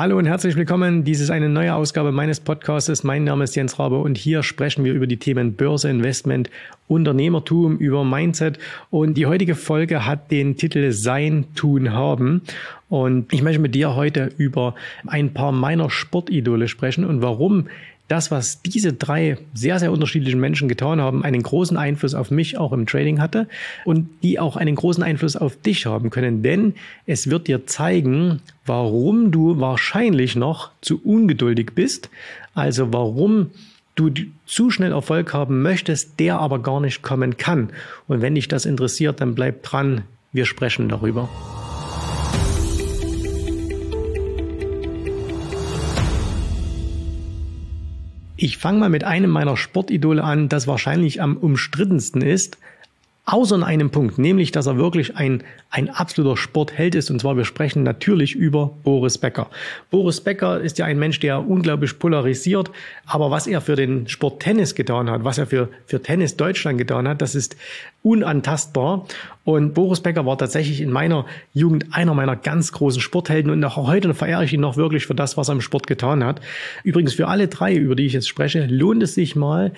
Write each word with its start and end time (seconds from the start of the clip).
Hallo 0.00 0.16
und 0.16 0.26
herzlich 0.26 0.54
willkommen. 0.54 1.02
Dies 1.02 1.18
ist 1.18 1.30
eine 1.30 1.48
neue 1.48 1.74
Ausgabe 1.74 2.12
meines 2.12 2.38
Podcasts. 2.38 3.02
Mein 3.02 3.24
Name 3.24 3.42
ist 3.42 3.56
Jens 3.56 3.80
Rabe 3.80 3.98
und 3.98 4.16
hier 4.16 4.44
sprechen 4.44 4.84
wir 4.84 4.92
über 4.92 5.08
die 5.08 5.16
Themen 5.16 5.54
Börse, 5.54 5.90
Investment, 5.90 6.50
Unternehmertum, 6.86 7.78
über 7.78 8.04
Mindset. 8.04 8.60
Und 8.90 9.14
die 9.14 9.26
heutige 9.26 9.56
Folge 9.56 10.06
hat 10.06 10.30
den 10.30 10.54
Titel 10.54 10.92
Sein, 10.92 11.46
Tun, 11.56 11.92
Haben. 11.92 12.42
Und 12.88 13.32
ich 13.32 13.42
möchte 13.42 13.60
mit 13.60 13.74
dir 13.74 13.96
heute 13.96 14.30
über 14.38 14.76
ein 15.08 15.34
paar 15.34 15.50
meiner 15.50 15.90
Sportidole 15.90 16.68
sprechen 16.68 17.04
und 17.04 17.20
warum 17.20 17.66
das, 18.08 18.30
was 18.30 18.62
diese 18.62 18.94
drei 18.94 19.36
sehr, 19.54 19.78
sehr 19.78 19.92
unterschiedlichen 19.92 20.40
Menschen 20.40 20.68
getan 20.68 21.00
haben, 21.00 21.22
einen 21.24 21.42
großen 21.42 21.76
Einfluss 21.76 22.14
auf 22.14 22.30
mich 22.30 22.58
auch 22.58 22.72
im 22.72 22.86
Trading 22.86 23.20
hatte 23.20 23.48
und 23.84 24.08
die 24.22 24.40
auch 24.40 24.56
einen 24.56 24.74
großen 24.74 25.02
Einfluss 25.02 25.36
auf 25.36 25.60
dich 25.60 25.86
haben 25.86 26.10
können. 26.10 26.42
Denn 26.42 26.74
es 27.06 27.30
wird 27.30 27.48
dir 27.48 27.66
zeigen, 27.66 28.40
warum 28.64 29.30
du 29.30 29.60
wahrscheinlich 29.60 30.36
noch 30.36 30.70
zu 30.80 31.00
ungeduldig 31.04 31.72
bist. 31.74 32.08
Also 32.54 32.92
warum 32.92 33.50
du 33.94 34.10
zu 34.46 34.70
schnell 34.70 34.92
Erfolg 34.92 35.34
haben 35.34 35.60
möchtest, 35.60 36.18
der 36.18 36.38
aber 36.38 36.60
gar 36.60 36.80
nicht 36.80 37.02
kommen 37.02 37.36
kann. 37.36 37.70
Und 38.06 38.22
wenn 38.22 38.34
dich 38.34 38.48
das 38.48 38.64
interessiert, 38.64 39.20
dann 39.20 39.34
bleib 39.34 39.62
dran. 39.62 40.02
Wir 40.32 40.46
sprechen 40.46 40.88
darüber. 40.88 41.28
Ich 48.40 48.56
fange 48.56 48.78
mal 48.78 48.88
mit 48.88 49.02
einem 49.02 49.32
meiner 49.32 49.56
Sportidole 49.56 50.22
an, 50.22 50.48
das 50.48 50.68
wahrscheinlich 50.68 51.20
am 51.20 51.36
umstrittensten 51.36 52.22
ist, 52.22 52.56
außer 53.28 53.56
in 53.56 53.62
einem 53.62 53.90
Punkt, 53.90 54.16
nämlich, 54.18 54.52
dass 54.52 54.66
er 54.66 54.78
wirklich 54.78 55.16
ein, 55.16 55.42
ein 55.68 55.90
absoluter 55.90 56.38
Sportheld 56.38 56.94
ist. 56.94 57.10
Und 57.10 57.20
zwar, 57.20 57.36
wir 57.36 57.44
sprechen 57.44 57.82
natürlich 57.82 58.34
über 58.34 58.70
Boris 58.84 59.18
Becker. 59.18 59.48
Boris 59.90 60.22
Becker 60.22 60.60
ist 60.60 60.78
ja 60.78 60.86
ein 60.86 60.98
Mensch, 60.98 61.20
der 61.20 61.46
unglaublich 61.46 61.98
polarisiert. 61.98 62.70
Aber 63.04 63.30
was 63.30 63.46
er 63.46 63.60
für 63.60 63.76
den 63.76 64.08
Sport 64.08 64.40
Tennis 64.40 64.74
getan 64.74 65.10
hat, 65.10 65.24
was 65.24 65.36
er 65.36 65.46
für, 65.46 65.68
für 65.84 66.02
Tennis 66.02 66.36
Deutschland 66.36 66.78
getan 66.78 67.06
hat, 67.06 67.20
das 67.20 67.34
ist 67.34 67.56
unantastbar. 68.02 69.06
Und 69.44 69.74
Boris 69.74 70.00
Becker 70.00 70.24
war 70.24 70.38
tatsächlich 70.38 70.80
in 70.80 70.90
meiner 70.90 71.26
Jugend 71.52 71.86
einer 71.92 72.14
meiner 72.14 72.36
ganz 72.36 72.72
großen 72.72 73.02
Sporthelden 73.02 73.50
und 73.50 73.62
auch 73.64 73.76
heute 73.76 74.12
verehre 74.14 74.44
ich 74.44 74.54
ihn 74.54 74.60
noch 74.60 74.76
wirklich 74.78 75.06
für 75.06 75.14
das, 75.14 75.36
was 75.36 75.48
er 75.48 75.52
im 75.52 75.60
Sport 75.60 75.86
getan 75.86 76.24
hat. 76.24 76.40
Übrigens 76.82 77.14
für 77.14 77.28
alle 77.28 77.48
drei, 77.48 77.74
über 77.74 77.94
die 77.94 78.06
ich 78.06 78.14
jetzt 78.14 78.28
spreche, 78.28 78.66
lohnt 78.66 79.02
es 79.02 79.14
sich 79.14 79.36
mal 79.36 79.72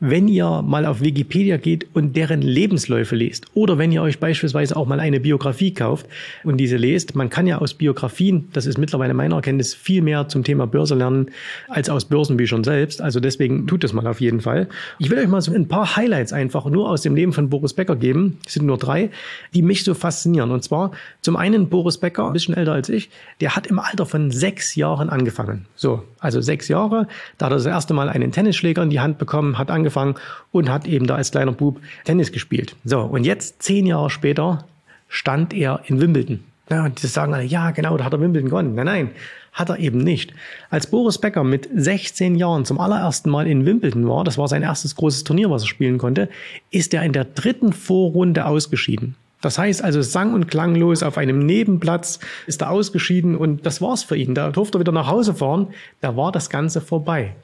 wenn 0.00 0.28
ihr 0.28 0.62
mal 0.62 0.86
auf 0.86 1.02
Wikipedia 1.02 1.58
geht 1.58 1.86
und 1.94 2.16
deren 2.16 2.42
Lebensläufe 2.42 3.14
lest 3.14 3.46
oder 3.54 3.78
wenn 3.78 3.92
ihr 3.92 4.02
euch 4.02 4.18
beispielsweise 4.18 4.76
auch 4.76 4.86
mal 4.86 4.98
eine 4.98 5.20
Biografie 5.20 5.72
kauft 5.72 6.06
und 6.42 6.56
diese 6.56 6.78
lest, 6.78 7.14
man 7.14 7.28
kann 7.28 7.46
ja 7.46 7.58
aus 7.58 7.74
Biografien, 7.74 8.48
das 8.52 8.66
ist 8.66 8.78
mittlerweile 8.78 9.14
meine 9.14 9.34
Erkenntnis, 9.34 9.74
viel 9.74 10.02
mehr 10.02 10.28
zum 10.28 10.42
Thema 10.42 10.66
Börse 10.66 10.94
lernen 10.94 11.26
als 11.68 11.90
aus 11.90 12.06
Börsenbüchern 12.06 12.64
selbst. 12.64 13.02
Also 13.02 13.20
deswegen 13.20 13.66
tut 13.66 13.84
es 13.84 13.92
mal 13.92 14.06
auf 14.06 14.20
jeden 14.20 14.40
Fall. 14.40 14.68
Ich 14.98 15.10
will 15.10 15.18
euch 15.18 15.28
mal 15.28 15.40
so 15.40 15.52
ein 15.52 15.68
paar 15.68 15.96
Highlights 15.96 16.32
einfach 16.32 16.66
nur 16.66 16.88
aus 16.88 17.02
dem 17.02 17.14
Leben 17.14 17.32
von 17.32 17.50
Boris 17.50 17.74
Becker 17.74 17.96
geben. 17.96 18.38
Es 18.46 18.54
sind 18.54 18.66
nur 18.66 18.78
drei, 18.78 19.10
die 19.54 19.62
mich 19.62 19.84
so 19.84 19.94
faszinieren. 19.94 20.50
Und 20.50 20.64
zwar 20.64 20.92
zum 21.20 21.36
einen 21.36 21.68
Boris 21.68 21.98
Becker, 21.98 22.26
ein 22.26 22.32
bisschen 22.32 22.54
älter 22.54 22.72
als 22.72 22.88
ich, 22.88 23.10
der 23.40 23.54
hat 23.54 23.66
im 23.66 23.78
Alter 23.78 24.06
von 24.06 24.30
sechs 24.30 24.74
Jahren 24.74 25.10
angefangen. 25.10 25.66
So, 25.76 26.02
also 26.20 26.40
sechs 26.40 26.68
Jahre, 26.68 27.08
da 27.38 27.46
hat 27.46 27.52
er 27.52 27.56
das 27.56 27.66
erste 27.66 27.94
Mal 27.94 28.08
einen 28.08 28.32
Tennisschläger 28.32 28.82
in 28.82 28.90
die 28.90 29.00
Hand 29.00 29.18
bekommen, 29.18 29.58
hat 29.58 29.70
angefangen 29.70 30.14
und 30.52 30.68
hat 30.68 30.86
eben 30.86 31.06
da 31.06 31.16
als 31.16 31.30
kleiner 31.30 31.52
Bub 31.52 31.80
Tennis 32.04 32.32
gespielt. 32.32 32.76
So, 32.84 33.00
und 33.00 33.24
jetzt, 33.24 33.62
zehn 33.62 33.86
Jahre 33.86 34.10
später, 34.10 34.64
stand 35.08 35.52
er 35.52 35.80
in 35.86 36.00
Wimbledon. 36.00 36.40
Ja, 36.70 36.84
und 36.84 37.02
die 37.02 37.06
sagen 37.08 37.34
alle, 37.34 37.44
ja, 37.44 37.72
genau, 37.72 37.96
da 37.96 38.04
hat 38.04 38.12
er 38.12 38.20
Wimbledon 38.20 38.48
gewonnen. 38.50 38.74
Nein, 38.76 38.86
nein, 38.86 39.10
hat 39.52 39.70
er 39.70 39.78
eben 39.78 39.98
nicht. 39.98 40.32
Als 40.70 40.86
Boris 40.86 41.18
Becker 41.18 41.42
mit 41.42 41.68
16 41.74 42.36
Jahren 42.36 42.64
zum 42.64 42.78
allerersten 42.78 43.30
Mal 43.30 43.48
in 43.48 43.66
Wimbledon 43.66 44.08
war, 44.08 44.22
das 44.22 44.38
war 44.38 44.46
sein 44.46 44.62
erstes 44.62 44.94
großes 44.94 45.24
Turnier, 45.24 45.50
was 45.50 45.62
er 45.62 45.68
spielen 45.68 45.98
konnte, 45.98 46.28
ist 46.70 46.94
er 46.94 47.02
in 47.02 47.12
der 47.12 47.24
dritten 47.24 47.72
Vorrunde 47.72 48.46
ausgeschieden. 48.46 49.16
Das 49.40 49.58
heißt 49.58 49.82
also 49.82 50.02
sang- 50.02 50.34
und 50.34 50.48
klanglos 50.48 51.02
auf 51.02 51.16
einem 51.16 51.38
Nebenplatz 51.38 52.20
ist 52.46 52.62
er 52.62 52.70
ausgeschieden 52.70 53.36
und 53.36 53.64
das 53.64 53.80
war's 53.80 54.02
für 54.02 54.16
ihn. 54.16 54.34
Da 54.34 54.50
durfte 54.50 54.78
er 54.78 54.80
wieder 54.80 54.92
nach 54.92 55.06
Hause 55.06 55.34
fahren, 55.34 55.68
da 56.00 56.16
war 56.16 56.32
das 56.32 56.50
Ganze 56.50 56.80
vorbei. 56.80 57.34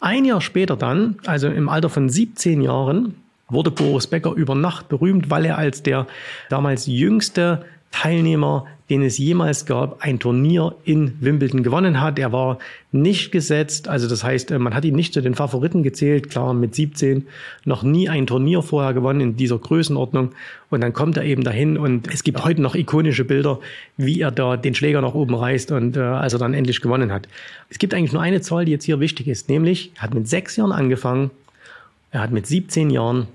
Ein 0.00 0.24
Jahr 0.24 0.40
später 0.40 0.76
dann, 0.76 1.16
also 1.26 1.48
im 1.48 1.68
Alter 1.68 1.88
von 1.88 2.08
17 2.08 2.60
Jahren, 2.60 3.14
wurde 3.48 3.70
Boris 3.70 4.06
Becker 4.06 4.32
über 4.32 4.54
Nacht 4.54 4.88
berühmt, 4.88 5.30
weil 5.30 5.44
er 5.44 5.58
als 5.58 5.82
der 5.82 6.06
damals 6.48 6.86
jüngste 6.86 7.64
Teilnehmer, 7.94 8.66
den 8.90 9.02
es 9.02 9.18
jemals 9.18 9.66
gab, 9.66 10.02
ein 10.02 10.18
Turnier 10.18 10.74
in 10.84 11.16
Wimbledon 11.20 11.62
gewonnen 11.62 12.00
hat. 12.00 12.18
Er 12.18 12.32
war 12.32 12.58
nicht 12.90 13.30
gesetzt, 13.30 13.86
also 13.86 14.08
das 14.08 14.24
heißt, 14.24 14.50
äh, 14.50 14.58
man 14.58 14.74
hat 14.74 14.84
ihn 14.84 14.96
nicht 14.96 15.14
zu 15.14 15.22
den 15.22 15.36
Favoriten 15.36 15.84
gezählt, 15.84 16.28
klar 16.28 16.54
mit 16.54 16.74
17, 16.74 17.28
noch 17.64 17.84
nie 17.84 18.08
ein 18.08 18.26
Turnier 18.26 18.62
vorher 18.62 18.94
gewonnen 18.94 19.20
in 19.20 19.36
dieser 19.36 19.58
Größenordnung. 19.58 20.32
Und 20.70 20.80
dann 20.80 20.92
kommt 20.92 21.16
er 21.16 21.22
eben 21.22 21.44
dahin 21.44 21.78
und 21.78 22.12
es 22.12 22.24
gibt 22.24 22.44
heute 22.44 22.62
noch 22.62 22.74
ikonische 22.74 23.24
Bilder, 23.24 23.60
wie 23.96 24.20
er 24.20 24.32
da 24.32 24.56
den 24.56 24.74
Schläger 24.74 25.00
nach 25.00 25.14
oben 25.14 25.36
reißt 25.36 25.70
und 25.70 25.96
äh, 25.96 26.00
als 26.00 26.32
er 26.32 26.40
dann 26.40 26.52
endlich 26.52 26.80
gewonnen 26.80 27.12
hat. 27.12 27.28
Es 27.70 27.78
gibt 27.78 27.94
eigentlich 27.94 28.12
nur 28.12 28.22
eine 28.22 28.40
Zahl, 28.40 28.64
die 28.64 28.72
jetzt 28.72 28.84
hier 28.84 28.98
wichtig 28.98 29.28
ist, 29.28 29.48
nämlich 29.48 29.92
er 29.94 30.02
hat 30.02 30.14
mit 30.14 30.26
sechs 30.26 30.56
Jahren 30.56 30.72
angefangen, 30.72 31.30
er 32.10 32.22
hat 32.22 32.32
mit 32.32 32.48
17 32.48 32.90
Jahren 32.90 33.28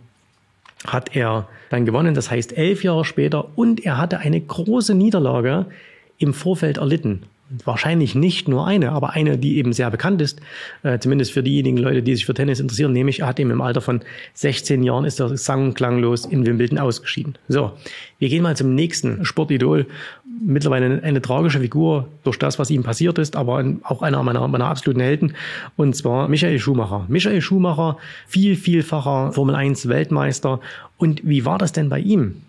hat 0.87 1.15
er 1.15 1.47
dann 1.69 1.85
gewonnen, 1.85 2.13
das 2.13 2.31
heißt 2.31 2.57
elf 2.57 2.83
Jahre 2.83 3.05
später, 3.05 3.57
und 3.57 3.85
er 3.85 3.97
hatte 3.97 4.19
eine 4.19 4.39
große 4.39 4.95
Niederlage 4.95 5.65
im 6.17 6.33
Vorfeld 6.33 6.77
erlitten 6.77 7.23
wahrscheinlich 7.65 8.15
nicht 8.15 8.47
nur 8.47 8.65
eine, 8.65 8.91
aber 8.91 9.11
eine, 9.11 9.37
die 9.37 9.57
eben 9.57 9.73
sehr 9.73 9.89
bekannt 9.89 10.21
ist, 10.21 10.39
äh, 10.83 10.99
zumindest 10.99 11.31
für 11.31 11.43
diejenigen 11.43 11.77
Leute, 11.77 12.03
die 12.03 12.15
sich 12.15 12.25
für 12.25 12.33
Tennis 12.33 12.59
interessieren, 12.59 12.93
nämlich 12.93 13.21
er 13.21 13.27
hat 13.27 13.39
eben 13.39 13.51
im 13.51 13.61
Alter 13.61 13.81
von 13.81 14.01
16 14.35 14.83
Jahren 14.83 15.05
ist 15.05 15.19
er 15.19 15.35
sang- 15.37 15.69
und 15.69 15.73
klanglos 15.73 16.25
in 16.25 16.45
Wimbledon 16.45 16.77
ausgeschieden. 16.77 17.37
So, 17.47 17.71
wir 18.19 18.29
gehen 18.29 18.43
mal 18.43 18.55
zum 18.55 18.75
nächsten 18.75 19.25
Sportidol. 19.25 19.87
Mittlerweile 20.41 20.85
eine, 20.85 21.03
eine 21.03 21.21
tragische 21.21 21.59
Figur 21.59 22.07
durch 22.23 22.37
das, 22.39 22.59
was 22.59 22.69
ihm 22.69 22.83
passiert 22.83 23.17
ist, 23.17 23.35
aber 23.35 23.63
auch 23.83 24.01
einer 24.01 24.21
meiner, 24.23 24.47
meiner 24.47 24.67
absoluten 24.67 25.01
Helden, 25.01 25.33
und 25.75 25.95
zwar 25.95 26.27
Michael 26.29 26.59
Schumacher. 26.59 27.05
Michael 27.09 27.41
Schumacher, 27.41 27.97
viel, 28.27 28.55
vielfacher 28.55 29.33
Formel 29.33 29.55
1 29.55 29.89
Weltmeister. 29.89 30.59
Und 30.97 31.27
wie 31.27 31.45
war 31.45 31.57
das 31.57 31.71
denn 31.71 31.89
bei 31.89 31.99
ihm? 31.99 32.41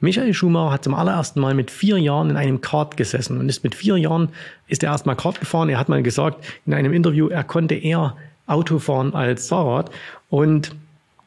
Michael 0.00 0.32
Schumacher 0.32 0.72
hat 0.72 0.84
zum 0.84 0.94
allerersten 0.94 1.40
Mal 1.40 1.54
mit 1.54 1.72
vier 1.72 1.98
Jahren 1.98 2.30
in 2.30 2.36
einem 2.36 2.60
Kart 2.60 2.96
gesessen 2.96 3.38
und 3.38 3.48
ist 3.48 3.64
mit 3.64 3.74
vier 3.74 3.96
Jahren 3.96 4.28
ist 4.68 4.84
er 4.84 4.92
erstmal 4.92 5.16
Kart 5.16 5.40
gefahren. 5.40 5.68
Er 5.68 5.78
hat 5.78 5.88
mal 5.88 6.02
gesagt 6.02 6.44
in 6.66 6.74
einem 6.74 6.92
Interview, 6.92 7.28
er 7.28 7.42
konnte 7.42 7.74
eher 7.74 8.16
Auto 8.46 8.78
fahren 8.78 9.14
als 9.14 9.48
Fahrrad 9.48 9.90
und 10.30 10.74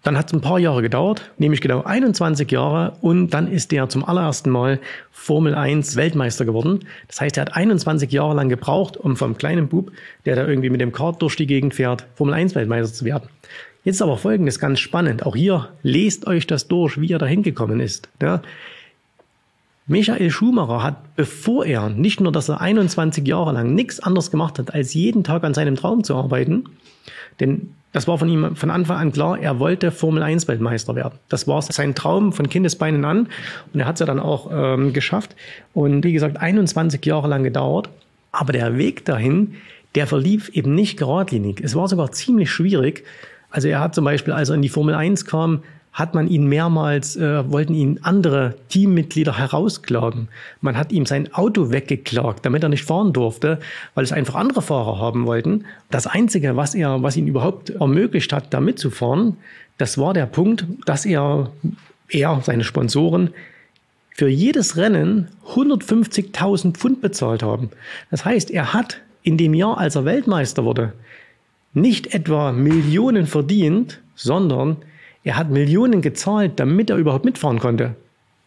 dann 0.04 0.18
hat 0.18 0.28
es 0.28 0.34
ein 0.34 0.42
paar 0.42 0.58
Jahre 0.58 0.82
gedauert, 0.82 1.32
nämlich 1.38 1.62
genau 1.62 1.84
21 1.84 2.50
Jahre 2.50 2.94
und 3.02 3.30
dann 3.32 3.52
ist 3.52 3.72
er 3.74 3.90
zum 3.90 4.04
allerersten 4.04 4.50
Mal 4.50 4.80
Formel 5.12 5.54
1 5.54 5.96
Weltmeister 5.96 6.46
geworden. 6.46 6.80
Das 7.08 7.22
heißt, 7.22 7.38
er 7.38 7.42
hat 7.42 7.56
21 7.56 8.12
Jahre 8.12 8.34
lang 8.34 8.50
gebraucht, 8.50 8.98
um 8.98 9.16
vom 9.16 9.38
kleinen 9.38 9.68
Bub, 9.68 9.92
der 10.26 10.36
da 10.38 10.48
irgendwie 10.48 10.72
mit 10.72 10.82
dem 10.82 10.92
Kart 10.92 11.22
durch 11.22 11.36
die 11.36 11.46
Gegend 11.46 11.76
fährt, 11.76 12.06
Formel 12.16 12.34
1 12.34 12.56
Weltmeister 12.56 12.94
zu 12.94 13.06
werden. 13.06 13.30
Jetzt 13.84 14.02
aber 14.02 14.18
folgendes 14.18 14.60
ganz 14.60 14.80
spannend. 14.80 15.26
Auch 15.26 15.36
hier 15.36 15.70
lest 15.82 16.28
euch 16.28 16.46
das 16.48 16.68
durch, 16.68 17.02
wie 17.02 17.12
er 17.12 17.20
da 17.20 17.26
hingekommen 17.26 17.80
ist. 17.80 18.10
Ja. 18.22 18.42
Michael 19.88 20.30
Schumacher 20.30 20.84
hat, 20.84 21.16
bevor 21.16 21.66
er 21.66 21.90
nicht 21.90 22.22
nur, 22.22 22.32
dass 22.32 22.50
er 22.50 22.62
21 22.62 23.28
Jahre 23.28 23.52
lang 23.52 23.74
nichts 23.74 24.00
anderes 24.00 24.32
gemacht 24.32 24.60
hat, 24.60 24.74
als 24.74 24.94
jeden 24.94 25.24
Tag 25.24 25.44
an 25.44 25.54
seinem 25.54 25.76
Traum 25.76 26.04
zu 26.04 26.16
arbeiten, 26.16 26.66
denn 27.40 27.74
das 27.92 28.08
war 28.08 28.18
von 28.18 28.30
ihm 28.30 28.56
von 28.56 28.70
Anfang 28.70 28.98
an 28.98 29.12
klar, 29.12 29.38
er 29.40 29.60
wollte 29.60 29.92
Formel 29.92 30.24
1 30.24 30.48
Weltmeister 30.48 30.96
werden. 30.96 31.20
Das 31.28 31.48
war 31.48 31.62
sein 31.62 31.94
Traum 31.94 32.32
von 32.32 32.48
Kindesbeinen 32.48 33.04
an 33.04 33.28
und 33.74 33.80
er 33.80 33.86
hat 33.86 33.96
es 33.96 34.00
ja 34.00 34.06
dann 34.06 34.20
auch 34.20 34.50
ähm, 34.52 34.94
geschafft. 34.94 35.36
Und 35.74 36.06
wie 36.06 36.14
gesagt, 36.14 36.38
21 36.38 37.06
Jahre 37.06 37.28
lang 37.28 37.44
gedauert. 37.44 37.90
Aber 38.32 38.54
der 38.54 38.78
Weg 38.78 39.04
dahin, 39.04 39.56
der 39.96 40.08
verlief 40.08 40.48
eben 40.50 40.74
nicht 40.74 40.98
geradlinig. 40.98 41.60
Es 41.62 41.76
war 41.76 41.90
sogar 41.90 42.14
ziemlich 42.14 42.50
schwierig. 42.50 43.04
Also 43.52 43.68
er 43.68 43.80
hat 43.80 43.94
zum 43.94 44.06
Beispiel, 44.06 44.34
als 44.34 44.50
er 44.50 44.56
in 44.56 44.62
die 44.62 44.70
Formel 44.70 44.96
1 44.96 45.26
kam, 45.26 45.62
hat 45.94 46.16
man 46.16 46.28
ihn 46.28 46.48
mehrmals, 46.48 47.18
äh, 47.18 47.50
wollten 47.52 47.74
ihn 47.74 48.00
andere 48.02 48.56
Teammitglieder 48.70 49.38
herausklagen. 49.38 50.30
Man 50.62 50.78
hat 50.78 50.92
ihm 50.92 51.06
sein 51.06 51.34
Auto 51.34 51.72
weggeklagt, 51.72 52.46
damit 52.46 52.64
er 52.64 52.70
nicht 52.70 52.86
fahren 52.86 53.12
durfte, 53.12 53.60
weil 53.94 54.06
es 54.06 54.14
einfach 54.14 54.36
andere 54.36 54.62
Fahrer 54.62 55.00
haben 55.00 55.26
wollten. 55.26 55.66
Das 55.90 56.08
Einzige, 56.08 56.56
was 56.56 56.76
er, 56.76 57.04
was 57.04 57.18
ihn 57.18 57.28
überhaupt 57.28 57.72
ermöglicht 57.72 58.32
hat, 58.32 58.54
da 58.54 58.62
mitzufahren, 58.62 59.36
das 59.78 59.98
war 59.98 60.14
der 60.14 60.28
Punkt, 60.28 60.66
dass 60.86 61.06
er, 61.06 61.52
er, 62.08 62.40
seine 62.42 62.64
Sponsoren, 62.64 63.32
für 64.16 64.28
jedes 64.28 64.78
Rennen 64.78 65.30
150.000 65.56 66.74
Pfund 66.74 67.02
bezahlt 67.02 67.44
haben. 67.44 67.70
Das 68.12 68.24
heißt, 68.24 68.52
er 68.52 68.74
hat 68.74 69.02
in 69.24 69.38
dem 69.38 69.54
Jahr, 69.54 69.78
als 69.78 69.96
er 69.96 70.06
Weltmeister 70.06 70.64
wurde, 70.64 70.94
nicht 71.74 72.14
etwa 72.14 72.52
Millionen 72.52 73.28
verdient, 73.28 74.02
sondern 74.16 74.78
er 75.24 75.38
hat 75.38 75.50
Millionen 75.50 76.02
gezahlt, 76.02 76.54
damit 76.56 76.90
er 76.90 76.98
überhaupt 76.98 77.26
mitfahren 77.26 77.60
konnte. 77.60 77.96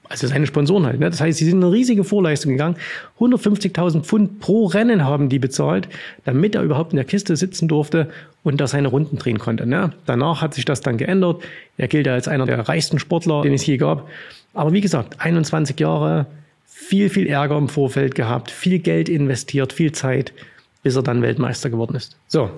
Also 0.08 0.26
seine 0.26 0.46
Sponsoren 0.46 0.84
halt. 0.84 1.00
Ne? 1.00 1.08
Das 1.08 1.20
heißt, 1.20 1.38
sie 1.38 1.46
sind 1.46 1.64
eine 1.64 1.72
riesige 1.72 2.04
Vorleistung 2.04 2.52
gegangen. 2.52 2.76
150.000 3.18 4.02
Pfund 4.02 4.38
pro 4.38 4.66
Rennen 4.66 5.04
haben 5.04 5.30
die 5.30 5.38
bezahlt, 5.38 5.88
damit 6.24 6.54
er 6.54 6.62
überhaupt 6.62 6.92
in 6.92 6.96
der 6.96 7.06
Kiste 7.06 7.36
sitzen 7.36 7.68
durfte 7.68 8.10
und 8.42 8.60
da 8.60 8.66
seine 8.66 8.88
Runden 8.88 9.16
drehen 9.16 9.38
konnte. 9.38 9.66
Ne? 9.66 9.92
Danach 10.04 10.42
hat 10.42 10.52
sich 10.52 10.66
das 10.66 10.82
dann 10.82 10.98
geändert. 10.98 11.42
Er 11.78 11.88
gilt 11.88 12.06
als 12.06 12.28
einer 12.28 12.44
der 12.44 12.68
reichsten 12.68 12.98
Sportler, 12.98 13.42
den 13.42 13.54
es 13.54 13.64
je 13.64 13.78
gab. 13.78 14.08
Aber 14.52 14.72
wie 14.72 14.82
gesagt, 14.82 15.20
21 15.20 15.80
Jahre, 15.80 16.26
viel, 16.66 17.08
viel 17.08 17.26
Ärger 17.26 17.56
im 17.56 17.68
Vorfeld 17.68 18.14
gehabt, 18.14 18.50
viel 18.50 18.80
Geld 18.80 19.08
investiert, 19.08 19.72
viel 19.72 19.92
Zeit, 19.92 20.34
bis 20.82 20.96
er 20.96 21.02
dann 21.02 21.22
Weltmeister 21.22 21.70
geworden 21.70 21.96
ist. 21.96 22.16
So, 22.28 22.50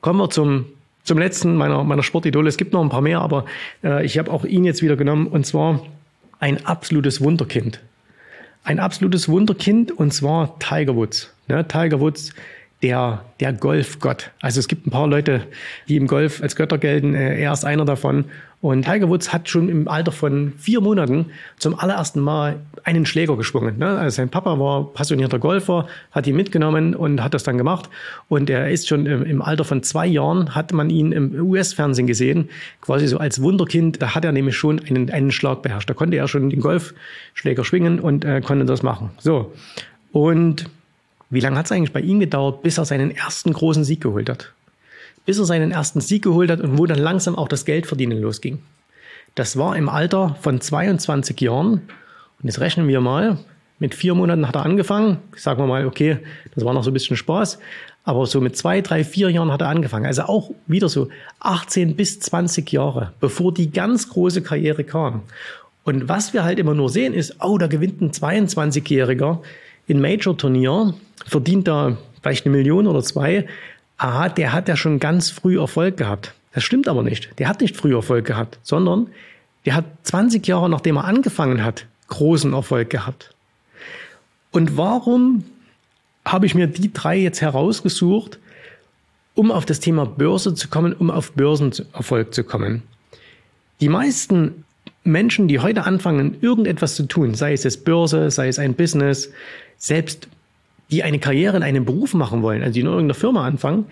kommen 0.00 0.18
wir 0.18 0.30
zum, 0.30 0.66
zum 1.04 1.18
letzten 1.18 1.56
meiner, 1.56 1.84
meiner 1.84 2.02
Sportidole. 2.02 2.48
Es 2.48 2.56
gibt 2.56 2.72
noch 2.72 2.82
ein 2.82 2.88
paar 2.88 3.00
mehr, 3.00 3.20
aber 3.20 3.44
äh, 3.82 4.04
ich 4.04 4.18
habe 4.18 4.30
auch 4.30 4.44
ihn 4.44 4.64
jetzt 4.64 4.82
wieder 4.82 4.96
genommen 4.96 5.26
und 5.26 5.46
zwar 5.46 5.84
ein 6.40 6.64
absolutes 6.66 7.20
Wunderkind. 7.20 7.80
Ein 8.64 8.80
absolutes 8.80 9.28
Wunderkind 9.28 9.92
und 9.92 10.12
zwar 10.12 10.58
Tiger 10.58 10.94
Woods. 10.96 11.32
Ne, 11.48 11.66
Tiger 11.66 12.00
Woods 12.00 12.34
der, 12.82 13.24
der 13.40 13.52
Golfgott. 13.52 14.30
Also 14.40 14.60
es 14.60 14.68
gibt 14.68 14.86
ein 14.86 14.90
paar 14.90 15.06
Leute, 15.06 15.42
die 15.88 15.96
im 15.96 16.06
Golf 16.06 16.42
als 16.42 16.54
Götter 16.54 16.78
gelten. 16.78 17.14
Äh, 17.14 17.40
er 17.40 17.52
ist 17.52 17.64
einer 17.64 17.84
davon. 17.84 18.26
Und 18.60 18.84
Tiger 18.84 19.08
Woods 19.08 19.32
hat 19.32 19.48
schon 19.48 19.68
im 19.68 19.86
Alter 19.86 20.10
von 20.10 20.52
vier 20.58 20.80
Monaten 20.80 21.26
zum 21.58 21.78
allerersten 21.78 22.18
Mal 22.20 22.56
einen 22.82 23.06
Schläger 23.06 23.36
geschwungen. 23.36 23.78
Ne? 23.78 23.86
Also 23.86 24.16
sein 24.16 24.30
Papa 24.30 24.58
war 24.58 24.92
passionierter 24.92 25.38
Golfer, 25.38 25.86
hat 26.10 26.26
ihn 26.26 26.34
mitgenommen 26.34 26.96
und 26.96 27.22
hat 27.22 27.34
das 27.34 27.44
dann 27.44 27.56
gemacht. 27.56 27.88
Und 28.28 28.50
er 28.50 28.68
ist 28.68 28.88
schon 28.88 29.06
im 29.06 29.42
Alter 29.42 29.64
von 29.64 29.84
zwei 29.84 30.06
Jahren, 30.06 30.56
hat 30.56 30.72
man 30.72 30.90
ihn 30.90 31.12
im 31.12 31.34
US-Fernsehen 31.40 32.08
gesehen, 32.08 32.48
quasi 32.80 33.06
so 33.06 33.18
als 33.18 33.40
Wunderkind. 33.40 34.02
Da 34.02 34.16
hat 34.16 34.24
er 34.24 34.32
nämlich 34.32 34.56
schon 34.56 34.80
einen, 34.80 35.08
einen 35.10 35.30
Schlag 35.30 35.62
beherrscht. 35.62 35.88
Da 35.88 35.94
konnte 35.94 36.16
er 36.16 36.26
schon 36.26 36.50
den 36.50 36.60
Golfschläger 36.60 37.64
schwingen 37.64 38.00
und 38.00 38.24
äh, 38.24 38.40
konnte 38.40 38.64
das 38.64 38.82
machen. 38.82 39.10
So. 39.18 39.52
Und 40.10 40.68
wie 41.30 41.40
lange 41.40 41.58
hat 41.58 41.66
es 41.66 41.72
eigentlich 41.72 41.92
bei 41.92 42.00
ihm 42.00 42.18
gedauert, 42.18 42.62
bis 42.62 42.78
er 42.78 42.86
seinen 42.86 43.14
ersten 43.14 43.52
großen 43.52 43.84
Sieg 43.84 44.00
geholt 44.00 44.28
hat? 44.28 44.52
Bis 45.28 45.38
er 45.38 45.44
seinen 45.44 45.72
ersten 45.72 46.00
Sieg 46.00 46.24
geholt 46.24 46.50
hat 46.50 46.62
und 46.62 46.78
wo 46.78 46.86
dann 46.86 46.98
langsam 46.98 47.36
auch 47.36 47.48
das 47.48 47.66
Geldverdienen 47.66 48.18
losging. 48.18 48.60
Das 49.34 49.58
war 49.58 49.76
im 49.76 49.90
Alter 49.90 50.38
von 50.40 50.58
22 50.58 51.38
Jahren. 51.42 51.72
Und 51.72 52.44
jetzt 52.44 52.60
rechnen 52.60 52.88
wir 52.88 53.02
mal. 53.02 53.36
Mit 53.78 53.94
vier 53.94 54.14
Monaten 54.14 54.48
hat 54.48 54.56
er 54.56 54.64
angefangen. 54.64 55.18
Sagen 55.36 55.60
wir 55.60 55.66
mal, 55.66 55.86
okay, 55.86 56.16
das 56.54 56.64
war 56.64 56.72
noch 56.72 56.82
so 56.82 56.88
ein 56.88 56.94
bisschen 56.94 57.18
Spaß. 57.18 57.58
Aber 58.04 58.24
so 58.24 58.40
mit 58.40 58.56
zwei, 58.56 58.80
drei, 58.80 59.04
vier 59.04 59.28
Jahren 59.28 59.52
hat 59.52 59.60
er 59.60 59.68
angefangen. 59.68 60.06
Also 60.06 60.22
auch 60.22 60.50
wieder 60.66 60.88
so 60.88 61.10
18 61.40 61.94
bis 61.94 62.20
20 62.20 62.72
Jahre, 62.72 63.12
bevor 63.20 63.52
die 63.52 63.70
ganz 63.70 64.08
große 64.08 64.40
Karriere 64.40 64.82
kam. 64.82 65.24
Und 65.84 66.08
was 66.08 66.32
wir 66.32 66.42
halt 66.42 66.58
immer 66.58 66.72
nur 66.72 66.88
sehen 66.88 67.12
ist, 67.12 67.36
oh, 67.42 67.58
da 67.58 67.66
gewinnt 67.66 68.00
ein 68.00 68.12
22-Jähriger 68.12 69.40
in 69.88 70.00
Major-Turnier, 70.00 70.94
verdient 71.26 71.68
da 71.68 71.98
vielleicht 72.22 72.46
eine 72.46 72.56
Million 72.56 72.86
oder 72.86 73.02
zwei. 73.02 73.46
Aha, 73.98 74.28
der 74.28 74.52
hat 74.52 74.68
ja 74.68 74.76
schon 74.76 75.00
ganz 75.00 75.30
früh 75.30 75.60
Erfolg 75.60 75.96
gehabt. 75.96 76.34
Das 76.52 76.64
stimmt 76.64 76.88
aber 76.88 77.02
nicht. 77.02 77.30
Der 77.38 77.48
hat 77.48 77.60
nicht 77.60 77.76
früh 77.76 77.94
Erfolg 77.94 78.24
gehabt, 78.24 78.58
sondern 78.62 79.08
der 79.66 79.74
hat 79.74 79.84
20 80.04 80.46
Jahre 80.46 80.70
nachdem 80.70 80.96
er 80.96 81.04
angefangen 81.04 81.62
hat, 81.64 81.86
großen 82.06 82.54
Erfolg 82.54 82.90
gehabt. 82.90 83.34
Und 84.50 84.76
warum 84.76 85.44
habe 86.24 86.46
ich 86.46 86.54
mir 86.54 86.68
die 86.68 86.92
drei 86.92 87.18
jetzt 87.18 87.40
herausgesucht, 87.40 88.38
um 89.34 89.50
auf 89.50 89.66
das 89.66 89.80
Thema 89.80 90.06
Börse 90.06 90.54
zu 90.54 90.68
kommen, 90.68 90.92
um 90.92 91.10
auf 91.10 91.32
Börsenerfolg 91.32 92.32
zu 92.32 92.44
kommen? 92.44 92.82
Die 93.80 93.88
meisten 93.88 94.64
Menschen, 95.04 95.48
die 95.48 95.58
heute 95.58 95.84
anfangen, 95.84 96.36
irgendetwas 96.40 96.94
zu 96.94 97.04
tun, 97.04 97.34
sei 97.34 97.52
es 97.52 97.64
jetzt 97.64 97.84
Börse, 97.84 98.30
sei 98.30 98.48
es 98.48 98.58
ein 98.58 98.74
Business, 98.74 99.30
selbst 99.76 100.28
die 100.90 101.02
eine 101.02 101.18
Karriere 101.18 101.56
in 101.56 101.62
einem 101.62 101.84
Beruf 101.84 102.14
machen 102.14 102.42
wollen, 102.42 102.62
also 102.62 102.74
die 102.74 102.80
in 102.80 102.86
irgendeiner 102.86 103.14
Firma 103.14 103.46
anfangen, 103.46 103.86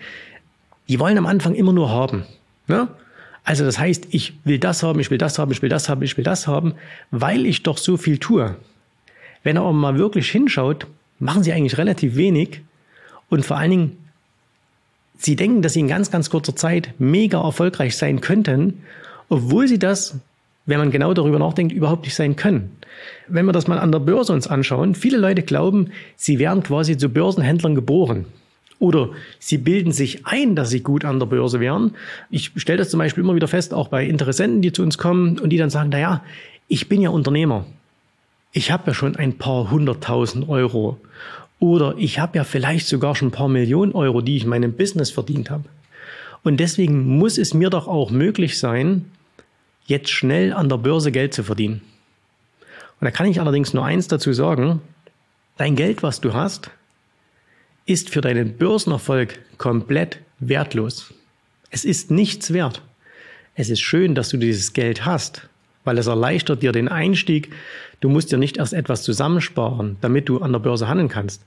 die 0.87 0.99
wollen 0.99 1.17
am 1.17 1.25
Anfang 1.25 1.55
immer 1.55 1.73
nur 1.73 1.89
haben. 1.89 2.23
Ne? 2.67 2.87
Also 3.43 3.63
das 3.63 3.79
heißt, 3.79 4.07
ich 4.11 4.33
will 4.43 4.59
das 4.59 4.83
haben, 4.83 4.99
ich 4.99 5.11
will 5.11 5.17
das 5.17 5.39
haben, 5.39 5.51
ich 5.51 5.61
will 5.61 5.69
das 5.69 5.89
haben, 5.89 6.03
ich 6.03 6.17
will 6.17 6.23
das 6.23 6.47
haben, 6.47 6.73
weil 7.11 7.45
ich 7.45 7.63
doch 7.63 7.77
so 7.77 7.97
viel 7.97 8.17
tue. 8.17 8.55
Wenn 9.43 9.55
er 9.55 9.61
aber 9.61 9.73
mal 9.73 9.97
wirklich 9.97 10.29
hinschaut, 10.29 10.87
machen 11.19 11.43
sie 11.43 11.53
eigentlich 11.53 11.77
relativ 11.77 12.15
wenig 12.15 12.61
und 13.29 13.45
vor 13.45 13.57
allen 13.57 13.71
Dingen, 13.71 13.97
sie 15.17 15.35
denken, 15.35 15.61
dass 15.61 15.73
sie 15.73 15.79
in 15.79 15.87
ganz, 15.87 16.11
ganz 16.11 16.29
kurzer 16.29 16.55
Zeit 16.55 16.93
mega 16.99 17.41
erfolgreich 17.41 17.95
sein 17.95 18.21
könnten, 18.21 18.83
obwohl 19.29 19.67
sie 19.67 19.79
das 19.79 20.15
wenn 20.67 20.77
man 20.77 20.91
genau 20.91 21.13
darüber 21.13 21.39
nachdenkt, 21.39 21.73
überhaupt 21.73 22.03
nicht 22.03 22.13
sein 22.13 22.35
können. 22.35 22.77
Wenn 23.27 23.45
wir 23.45 23.53
das 23.53 23.67
mal 23.67 23.79
an 23.79 23.91
der 23.91 23.99
Börse 23.99 24.33
uns 24.33 24.47
anschauen, 24.47 24.93
viele 24.93 25.17
Leute 25.17 25.41
glauben, 25.41 25.89
sie 26.15 26.37
wären 26.37 26.61
quasi 26.61 26.97
zu 26.97 27.09
Börsenhändlern 27.09 27.73
geboren. 27.73 28.25
Oder 28.79 29.09
sie 29.39 29.57
bilden 29.57 29.91
sich 29.91 30.27
ein, 30.27 30.55
dass 30.55 30.69
sie 30.69 30.81
gut 30.81 31.03
an 31.03 31.19
der 31.19 31.25
Börse 31.25 31.59
wären. 31.59 31.95
Ich 32.29 32.51
stelle 32.57 32.77
das 32.77 32.91
zum 32.91 32.99
Beispiel 32.99 33.23
immer 33.23 33.33
wieder 33.33 33.47
fest, 33.47 33.73
auch 33.73 33.87
bei 33.87 34.05
Interessenten, 34.05 34.61
die 34.61 34.71
zu 34.71 34.83
uns 34.83 34.97
kommen 34.97 35.39
und 35.39 35.49
die 35.49 35.57
dann 35.57 35.71
sagen, 35.71 35.89
na 35.91 35.99
ja, 35.99 36.23
ich 36.67 36.87
bin 36.87 37.01
ja 37.01 37.09
Unternehmer. 37.09 37.65
Ich 38.51 38.71
habe 38.71 38.83
ja 38.87 38.93
schon 38.93 39.15
ein 39.15 39.37
paar 39.37 39.71
hunderttausend 39.71 40.47
Euro. 40.47 40.99
Oder 41.59 41.95
ich 41.97 42.19
habe 42.19 42.37
ja 42.37 42.43
vielleicht 42.43 42.87
sogar 42.87 43.15
schon 43.15 43.29
ein 43.29 43.31
paar 43.31 43.47
Millionen 43.47 43.93
Euro, 43.93 44.21
die 44.21 44.35
ich 44.35 44.43
in 44.43 44.49
meinem 44.49 44.73
Business 44.73 45.09
verdient 45.09 45.49
habe. 45.49 45.63
Und 46.43 46.59
deswegen 46.59 47.17
muss 47.17 47.37
es 47.37 47.53
mir 47.53 47.69
doch 47.69 47.87
auch 47.87 48.11
möglich 48.11 48.59
sein, 48.59 49.05
jetzt 49.87 50.09
schnell 50.09 50.53
an 50.53 50.69
der 50.69 50.77
Börse 50.77 51.11
Geld 51.11 51.33
zu 51.33 51.43
verdienen. 51.43 51.81
Und 52.99 53.05
da 53.05 53.11
kann 53.11 53.25
ich 53.25 53.39
allerdings 53.39 53.73
nur 53.73 53.85
eins 53.85 54.07
dazu 54.07 54.33
sagen, 54.33 54.81
dein 55.57 55.75
Geld, 55.75 56.03
was 56.03 56.21
du 56.21 56.33
hast, 56.33 56.69
ist 57.85 58.09
für 58.09 58.21
deinen 58.21 58.57
Börsenerfolg 58.57 59.39
komplett 59.57 60.19
wertlos. 60.39 61.13
Es 61.69 61.85
ist 61.85 62.11
nichts 62.11 62.53
wert. 62.53 62.81
Es 63.55 63.69
ist 63.69 63.81
schön, 63.81 64.13
dass 64.13 64.29
du 64.29 64.37
dieses 64.37 64.73
Geld 64.73 65.05
hast, 65.05 65.47
weil 65.83 65.97
es 65.97 66.07
erleichtert 66.07 66.61
dir 66.61 66.71
den 66.71 66.89
Einstieg. 66.89 67.53
Du 68.01 68.09
musst 68.09 68.31
dir 68.31 68.37
nicht 68.37 68.57
erst 68.57 68.73
etwas 68.73 69.03
zusammensparen, 69.03 69.97
damit 70.01 70.29
du 70.29 70.39
an 70.41 70.51
der 70.51 70.59
Börse 70.59 70.87
handeln 70.87 71.07
kannst. 71.09 71.41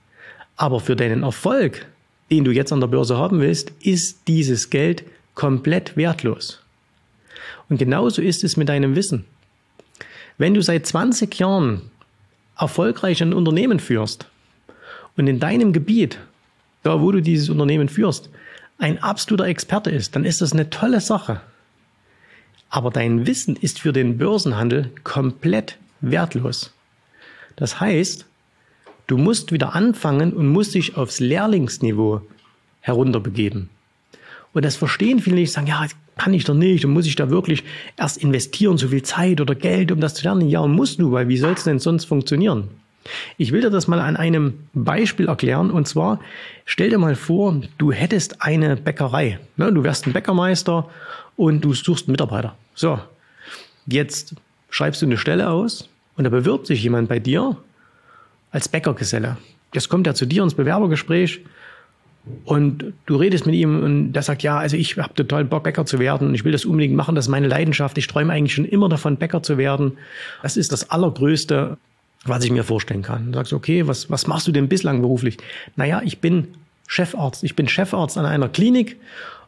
Aber 0.57 0.81
für 0.81 0.97
deinen 0.97 1.23
Erfolg, 1.23 1.87
den 2.31 2.45
du 2.45 2.51
jetzt 2.53 2.73
an 2.73 2.81
der 2.81 2.89
Börse 2.89 3.19
haben 3.19 3.41
willst, 3.41 3.73
ist 3.83 4.27
dieses 4.29 4.71
Geld 4.71 5.05
komplett 5.35 5.97
wertlos. 5.97 6.63
Und 7.69 7.79
genauso 7.79 8.23
ist 8.23 8.45
es 8.45 8.57
mit 8.57 8.69
deinem 8.69 8.97
Wissen. 8.97 9.25
Wenn 10.39 10.55
du 10.55 10.63
seit 10.63 10.87
20 10.87 11.35
Jahren 11.39 11.91
erfolgreich 12.59 13.23
ein 13.23 13.35
Unternehmen 13.35 13.81
führst 13.81 14.27
und 15.17 15.27
in 15.27 15.41
deinem 15.41 15.73
Gebiet, 15.73 16.19
da 16.83 17.01
wo 17.01 17.13
du 17.13 17.21
dieses 17.21 17.49
Unternehmen 17.49 17.89
führst, 17.89 18.31
ein 18.79 19.03
absoluter 19.03 19.45
Experte 19.47 19.91
ist, 19.91 20.17
dann 20.17 20.25
ist 20.25 20.41
das 20.41 20.53
eine 20.53 20.71
tolle 20.71 21.01
Sache. 21.01 21.43
Aber 22.71 22.91
dein 22.91 23.27
Wissen 23.27 23.57
ist 23.57 23.81
für 23.81 23.93
den 23.93 24.17
Börsenhandel 24.17 24.91
komplett 25.05 25.77
wertlos. 26.01 26.73
Das 27.57 27.81
heißt, 27.81 28.27
du 29.07 29.19
musst 29.19 29.53
wieder 29.53 29.75
anfangen 29.75 30.33
und 30.33 30.49
musst 30.49 30.75
dich 30.75 30.97
aufs 30.97 31.21
Lehrlingsniveau 31.21 32.23
herunterbegeben. 32.81 33.69
Und 34.53 34.65
das 34.65 34.77
verstehen 34.77 35.21
viele 35.21 35.37
nicht, 35.37 35.53
sagen, 35.53 35.67
ja, 35.67 35.87
kann 36.21 36.35
ich 36.35 36.45
doch 36.45 36.55
nicht 36.55 36.85
und 36.85 36.93
muss 36.93 37.07
ich 37.07 37.17
da 37.17 37.31
wirklich 37.31 37.65
erst 37.97 38.19
investieren, 38.19 38.77
so 38.77 38.89
viel 38.89 39.03
Zeit 39.03 39.41
oder 39.41 39.55
Geld, 39.55 39.91
um 39.91 40.01
das 40.01 40.13
zu 40.13 40.23
lernen? 40.25 40.51
Ja, 40.51 40.67
musst 40.67 41.01
du, 41.01 41.13
weil 41.13 41.29
wie 41.29 41.39
soll 41.39 41.55
es 41.55 41.65
denn 41.65 41.79
sonst 41.79 42.05
funktionieren? 42.05 42.69
Ich 43.39 43.53
will 43.53 43.63
dir 43.63 43.71
das 43.71 43.89
mal 43.89 44.01
an 44.01 44.17
einem 44.17 44.69
Beispiel 44.75 45.29
erklären. 45.29 45.71
Und 45.71 45.89
zwar, 45.89 46.21
stell 46.67 46.91
dir 46.91 46.99
mal 46.99 47.15
vor, 47.15 47.63
du 47.79 47.91
hättest 47.91 48.43
eine 48.43 48.77
Bäckerei. 48.77 49.39
Ne, 49.57 49.73
du 49.73 49.83
wärst 49.83 50.07
ein 50.07 50.13
Bäckermeister 50.13 50.91
und 51.37 51.65
du 51.65 51.73
suchst 51.73 52.07
einen 52.07 52.13
Mitarbeiter. 52.13 52.55
So, 52.75 52.99
jetzt 53.87 54.35
schreibst 54.69 55.01
du 55.01 55.07
eine 55.07 55.17
Stelle 55.17 55.49
aus 55.49 55.89
und 56.19 56.25
da 56.25 56.31
bewirbt 56.31 56.67
sich 56.67 56.83
jemand 56.83 57.09
bei 57.09 57.19
dir 57.19 57.57
als 58.51 58.69
Bäckergeselle. 58.69 59.39
Jetzt 59.73 59.89
kommt 59.89 60.07
er 60.07 60.15
zu 60.15 60.27
dir 60.27 60.43
ins 60.43 60.55
Bewerbergespräch 60.55 61.41
und 62.45 62.93
du 63.07 63.17
redest 63.17 63.47
mit 63.47 63.55
ihm 63.55 63.83
und 63.83 64.13
der 64.13 64.23
sagt, 64.23 64.43
ja, 64.43 64.59
also 64.59 64.77
ich 64.77 64.97
habe 64.99 65.15
total 65.15 65.45
Bock, 65.45 65.65
Bäcker 65.65 65.87
zu 65.87 65.99
werden 65.99 66.29
und 66.29 66.35
ich 66.35 66.45
will 66.45 66.53
das 66.53 66.65
unbedingt 66.65 66.95
machen, 66.95 67.15
das 67.15 67.27
ist 67.27 67.31
meine 67.31 67.49
Leidenschaft. 67.49 67.97
Ich 67.99 68.07
träume 68.07 68.33
eigentlich 68.33 68.55
schon 68.55 68.67
immer 68.67 68.89
davon, 68.89 69.17
Bäcker 69.17 69.43
zu 69.43 69.57
werden. 69.59 69.93
Das 70.43 70.57
ist 70.57 70.73
das 70.73 70.91
Allergrößte, 70.91 71.79
was 72.25 72.45
ich 72.45 72.51
mir 72.51 72.65
vorstellen 72.65 73.03
kann. 73.03 73.33
Du 73.33 73.39
sagst, 73.39 73.53
okay, 73.53 73.87
was, 73.87 74.11
was 74.11 74.27
machst 74.27 74.47
du 74.47 74.53
denn 74.53 74.69
bislang 74.69 75.01
beruflich? 75.01 75.39
Naja, 75.77 76.03
ich 76.05 76.19
bin 76.19 76.49
Chefarzt. 76.87 77.43
Ich 77.43 77.57
bin 77.57 77.69
Chefarzt 77.69 78.19
an 78.19 78.27
einer 78.27 78.49
Klinik 78.49 78.97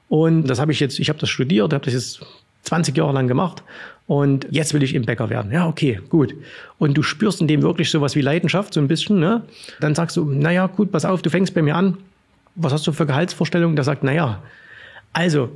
und 0.09 0.45
das 0.45 0.59
habe 0.59 0.73
ich 0.73 0.81
jetzt, 0.81 0.99
ich 0.99 1.09
habe 1.09 1.19
das 1.19 1.29
studiert, 1.29 1.73
habe 1.73 1.85
das 1.85 1.95
jetzt 1.95 2.21
20 2.63 2.97
Jahre 2.97 3.13
lang 3.13 3.29
gemacht 3.29 3.63
und 4.07 4.47
jetzt 4.51 4.73
will 4.73 4.83
ich 4.83 4.95
eben 4.95 5.05
Bäcker 5.05 5.29
werden. 5.29 5.53
Ja, 5.53 5.67
okay, 5.67 6.01
gut. 6.09 6.35
Und 6.79 6.95
du 6.95 7.03
spürst 7.03 7.41
in 7.41 7.49
dem 7.49 7.63
wirklich 7.63 7.91
sowas 7.91 8.15
wie 8.17 8.21
Leidenschaft, 8.23 8.73
so 8.73 8.81
ein 8.81 8.89
bisschen, 8.89 9.21
ne? 9.21 9.43
Dann 9.81 9.95
sagst 9.95 10.17
du, 10.17 10.25
naja, 10.25 10.67
gut, 10.69 10.91
pass 10.91 11.05
auf, 11.05 11.23
du 11.23 11.31
fängst 11.31 11.55
bei 11.55 11.63
mir 11.63 11.77
an 11.77 11.99
was 12.55 12.73
hast 12.73 12.87
du 12.87 12.93
für 12.93 13.07
Gehaltsvorstellungen? 13.07 13.77
Der 13.77 13.85
sagt, 13.85 14.05
naja, 14.05 14.43
also, 15.13 15.51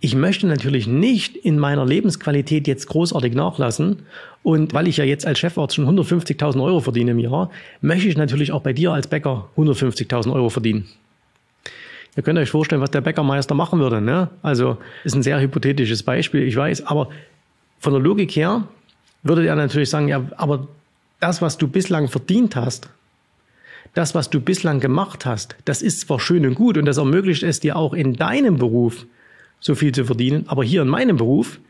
ich 0.00 0.14
möchte 0.14 0.46
natürlich 0.46 0.86
nicht 0.86 1.36
in 1.36 1.58
meiner 1.58 1.84
Lebensqualität 1.84 2.66
jetzt 2.66 2.86
großartig 2.86 3.34
nachlassen. 3.34 4.02
Und 4.42 4.72
weil 4.72 4.88
ich 4.88 4.96
ja 4.96 5.04
jetzt 5.04 5.26
als 5.26 5.38
Chefarzt 5.38 5.76
schon 5.76 5.86
150.000 5.86 6.62
Euro 6.62 6.80
verdiene 6.80 7.10
im 7.10 7.18
Jahr, 7.18 7.50
möchte 7.82 8.08
ich 8.08 8.16
natürlich 8.16 8.52
auch 8.52 8.62
bei 8.62 8.72
dir 8.72 8.92
als 8.92 9.06
Bäcker 9.06 9.48
150.000 9.56 10.32
Euro 10.32 10.48
verdienen. 10.48 10.88
Ihr 12.16 12.22
könnt 12.22 12.38
euch 12.38 12.50
vorstellen, 12.50 12.80
was 12.80 12.90
der 12.90 13.02
Bäckermeister 13.02 13.54
machen 13.54 13.78
würde. 13.78 14.00
Ne? 14.00 14.30
Also 14.42 14.78
ist 15.04 15.14
ein 15.14 15.22
sehr 15.22 15.40
hypothetisches 15.40 16.02
Beispiel, 16.02 16.42
ich 16.42 16.56
weiß, 16.56 16.86
aber 16.86 17.10
von 17.78 17.92
der 17.92 18.02
Logik 18.02 18.34
her 18.34 18.64
würde 19.22 19.46
er 19.46 19.54
natürlich 19.54 19.90
sagen, 19.90 20.08
ja, 20.08 20.24
aber 20.36 20.66
das, 21.20 21.42
was 21.42 21.58
du 21.58 21.68
bislang 21.68 22.08
verdient 22.08 22.56
hast, 22.56 22.88
das, 23.94 24.14
was 24.14 24.30
du 24.30 24.40
bislang 24.40 24.80
gemacht 24.80 25.26
hast, 25.26 25.56
das 25.64 25.82
ist 25.82 26.00
zwar 26.00 26.20
schön 26.20 26.46
und 26.46 26.54
gut 26.54 26.78
und 26.78 26.84
das 26.84 26.98
ermöglicht 26.98 27.42
es 27.42 27.60
dir 27.60 27.76
auch 27.76 27.92
in 27.92 28.14
deinem 28.14 28.56
Beruf 28.56 29.06
so 29.58 29.74
viel 29.74 29.92
zu 29.92 30.04
verdienen, 30.04 30.44
aber 30.46 30.64
hier 30.64 30.82
in 30.82 30.88
meinem 30.88 31.16
Beruf 31.16 31.60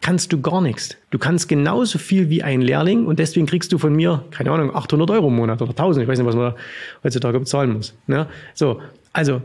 kannst 0.00 0.32
du 0.32 0.40
gar 0.40 0.60
nichts. 0.60 0.96
Du 1.10 1.18
kannst 1.18 1.48
genauso 1.48 1.98
viel 1.98 2.30
wie 2.30 2.42
ein 2.42 2.62
Lehrling 2.62 3.06
und 3.06 3.18
deswegen 3.18 3.46
kriegst 3.46 3.72
du 3.72 3.78
von 3.78 3.94
mir, 3.94 4.24
keine 4.30 4.50
Ahnung, 4.50 4.74
800 4.74 5.10
Euro 5.10 5.28
im 5.28 5.36
Monat 5.36 5.60
oder 5.60 5.72
1000, 5.72 6.04
ich 6.04 6.08
weiß 6.08 6.18
nicht, 6.18 6.26
was 6.26 6.36
man 6.36 6.54
heutzutage 7.04 7.38
bezahlen 7.38 7.74
muss. 7.74 7.94
Ne? 8.06 8.26
So, 8.54 8.80
also, 9.12 9.42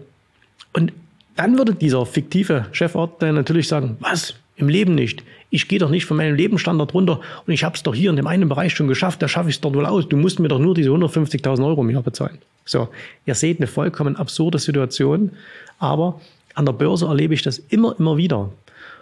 und 0.73 0.93
dann 1.35 1.57
würde 1.57 1.75
dieser 1.75 2.05
fiktive 2.05 2.67
Chefort 2.71 3.21
natürlich 3.21 3.67
sagen, 3.67 3.97
was, 3.99 4.35
im 4.57 4.69
Leben 4.69 4.95
nicht. 4.95 5.23
Ich 5.49 5.67
gehe 5.67 5.79
doch 5.79 5.89
nicht 5.89 6.05
von 6.05 6.17
meinem 6.17 6.35
Lebensstandard 6.35 6.93
runter 6.93 7.19
und 7.45 7.53
ich 7.53 7.63
habe 7.63 7.75
es 7.75 7.83
doch 7.83 7.95
hier 7.95 8.09
in 8.09 8.15
dem 8.15 8.27
einen 8.27 8.49
Bereich 8.49 8.73
schon 8.73 8.87
geschafft, 8.87 9.21
da 9.21 9.27
schaffe 9.27 9.49
ich 9.49 9.55
es 9.55 9.61
doch 9.61 9.73
wohl 9.73 9.85
aus. 9.85 10.07
Du 10.07 10.17
musst 10.17 10.39
mir 10.39 10.47
doch 10.47 10.59
nur 10.59 10.73
diese 10.73 10.89
150.000 10.89 11.65
Euro 11.65 11.81
im 11.81 11.89
Jahr 11.89 12.03
bezahlen. 12.03 12.39
So, 12.65 12.89
ihr 13.25 13.35
seht 13.35 13.59
eine 13.59 13.67
vollkommen 13.67 14.15
absurde 14.15 14.59
Situation, 14.59 15.31
aber 15.79 16.19
an 16.55 16.65
der 16.65 16.73
Börse 16.73 17.05
erlebe 17.05 17.33
ich 17.33 17.43
das 17.43 17.59
immer, 17.59 17.95
immer 17.99 18.17
wieder. 18.17 18.49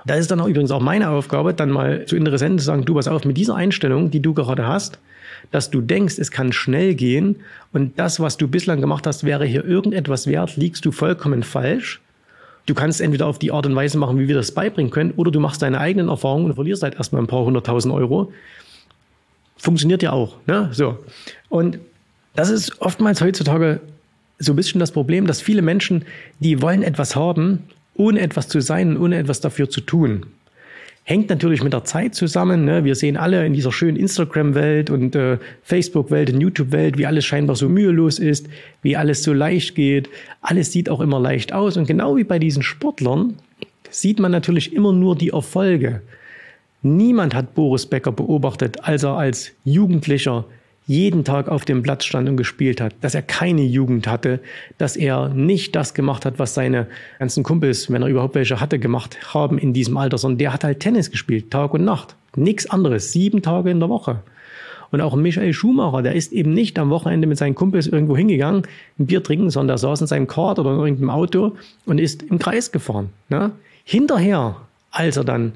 Da 0.05 0.15
ist 0.15 0.31
dann 0.31 0.41
auch 0.41 0.48
übrigens 0.48 0.72
auch 0.72 0.81
meine 0.81 1.10
Aufgabe, 1.10 1.53
dann 1.53 1.69
mal 1.69 2.05
zu 2.05 2.17
Interessenten 2.17 2.60
zu 2.60 2.65
sagen, 2.65 2.83
du 2.83 2.95
pass 2.95 3.07
auf, 3.07 3.24
mit 3.24 3.38
dieser 3.38 3.55
Einstellung, 3.55 4.12
die 4.12 4.19
du 4.19 4.33
gerade 4.33 4.67
hast, 4.67 5.00
dass 5.51 5.69
du 5.69 5.81
denkst, 5.81 6.19
es 6.19 6.31
kann 6.31 6.51
schnell 6.51 6.95
gehen 6.95 7.38
und 7.72 7.98
das, 7.98 8.19
was 8.19 8.38
du 8.38 8.48
bislang 8.48 8.81
gemacht 8.81 9.07
hast, 9.07 9.24
wäre 9.24 9.45
hier 9.45 9.63
irgendetwas 9.63 10.27
wert, 10.27 10.57
liegst 10.57 10.86
du 10.86 10.91
vollkommen 10.91 11.43
falsch. 11.43 12.01
Du 12.65 12.74
kannst 12.74 13.01
entweder 13.01 13.27
auf 13.27 13.39
die 13.39 13.51
Art 13.51 13.65
und 13.65 13.75
Weise 13.75 13.98
machen, 13.98 14.20
wie 14.20 14.27
wir 14.27 14.36
das 14.36 14.53
beibringen 14.53 14.91
können, 14.91 15.12
oder 15.17 15.32
du 15.32 15.39
machst 15.39 15.62
deine 15.62 15.79
eigenen 15.79 16.10
Erfahrungen 16.10 16.46
und 16.46 16.55
verlierst 16.55 16.84
halt 16.84 16.96
erstmal 16.96 17.22
ein 17.22 17.27
paar 17.27 17.43
hunderttausend 17.43 17.93
Euro. 17.93 18.32
Funktioniert 19.58 20.01
ja 20.01 20.12
auch. 20.12 20.38
Ne? 20.46 20.70
So. 20.72 20.98
Und 21.50 21.79
das 22.36 22.50
ist 22.50 22.82
oftmals 22.82 23.22
heutzutage 23.22 23.82
so 24.39 24.53
ein 24.53 24.55
bisschen 24.55 24.79
das 24.79 24.91
Problem, 24.91 25.27
dass 25.27 25.41
viele 25.41 25.62
Menschen, 25.62 26.05
die 26.39 26.62
wollen 26.62 26.84
etwas 26.84 27.15
haben, 27.15 27.63
ohne 27.96 28.22
etwas 28.22 28.48
zu 28.48 28.62
sein, 28.62 28.98
ohne 28.98 29.17
etwas 29.17 29.41
dafür 29.41 29.70
zu 29.70 29.82
tun. 29.82 30.25
Hängt 31.05 31.29
natürlich 31.29 31.62
mit 31.62 31.74
der 31.74 31.83
Zeit 31.83 32.15
zusammen. 32.15 32.63
Ne? 32.63 32.86
Wir 32.86 32.95
sehen 32.95 33.17
alle 33.17 33.45
in 33.45 33.53
dieser 33.53 33.74
schönen 33.74 33.98
Instagram-Welt 33.98 34.89
und 34.89 35.15
äh, 35.15 35.38
Facebook-Welt 35.62 36.31
und 36.31 36.39
YouTube-Welt, 36.39 36.98
wie 36.98 37.05
alles 37.05 37.25
scheinbar 37.25 37.57
so 37.57 37.67
mühelos 37.67 38.19
ist, 38.19 38.48
wie 38.83 38.95
alles 38.95 39.22
so 39.22 39.33
leicht 39.33 39.75
geht. 39.75 40.10
Alles 40.41 40.72
sieht 40.72 40.89
auch 40.89 41.01
immer 41.01 41.19
leicht 41.19 41.51
aus. 41.51 41.75
Und 41.75 41.88
genau 41.88 42.15
wie 42.15 42.24
bei 42.24 42.39
diesen 42.39 42.63
Sportlern 42.63 43.36
sieht 43.89 44.19
man 44.19 44.31
natürlich 44.31 44.74
immer 44.74 44.93
nur 44.93 45.17
die 45.17 45.29
Erfolge. 45.29 46.01
Niemand 46.83 47.36
hat 47.36 47.53
Boris 47.53 47.86
Becker 47.86 48.13
beobachtet, 48.13 48.83
als 48.83 49.03
er 49.03 49.17
als 49.17 49.51
Jugendlicher 49.65 50.45
jeden 50.86 51.24
Tag 51.24 51.48
auf 51.48 51.66
dem 51.66 51.82
Platz 51.82 52.06
stand 52.06 52.28
und 52.28 52.38
gespielt 52.38 52.82
hat, 52.82 52.94
dass 53.02 53.16
er 53.16 53.22
keine 53.22 53.63
Jugend 53.63 54.08
hatte, 54.08 54.40
dass 54.78 54.96
er 54.96 55.30
nicht 55.30 55.75
das 55.75 55.94
gemacht 55.94 56.25
hat, 56.25 56.40
was 56.40 56.54
seine 56.54 56.88
ganzen 57.20 57.44
Kumpels, 57.44 57.92
wenn 57.92 58.02
er 58.02 58.10
überhaupt 58.10 58.36
welche 58.36 58.60
hatte, 58.60 58.80
gemacht 58.80 59.34
haben 59.34 59.58
in 59.58 59.74
diesem 59.74 59.98
Alter, 59.98 60.18
sondern 60.18 60.40
der 60.40 60.54
hat 60.54 60.63
halt 60.63 60.80
Tennis 60.82 61.12
gespielt, 61.12 61.52
Tag 61.52 61.74
und 61.74 61.86
Nacht. 61.86 62.16
Nichts 62.36 62.70
anderes, 62.70 63.12
sieben 63.12 63.42
Tage 63.42 63.72
in 63.72 63.80
der 63.80 63.90
Woche. 63.90 64.20
Und 64.92 65.02
auch 65.02 65.16
Michael 65.16 65.54
Schumacher, 65.54 66.04
der 66.04 66.13
ist 66.13 66.32
eben 66.34 66.54
nicht 66.54 66.78
am 66.78 66.92
Wochenende 66.92 67.25
mit 67.25 67.38
seinen 67.40 67.56
Kumpels 67.56 67.88
irgendwo 67.88 68.16
hingegangen, 68.16 68.63
ein 69.00 69.08
Bier 69.08 69.24
trinken, 69.24 69.50
sondern 69.50 69.70
der 69.70 69.78
saß 69.80 70.02
in 70.02 70.08
seinem 70.08 70.28
Kart 70.28 70.60
oder 70.60 70.72
in 70.72 70.80
irgendeinem 70.80 71.10
Auto 71.10 71.56
und 71.86 72.00
ist 72.00 72.22
im 72.22 72.38
Kreis 72.38 72.72
gefahren. 72.72 73.10
Ne? 73.30 73.52
Hinterher, 73.86 74.58
als 74.92 75.18
er 75.18 75.24
dann 75.24 75.54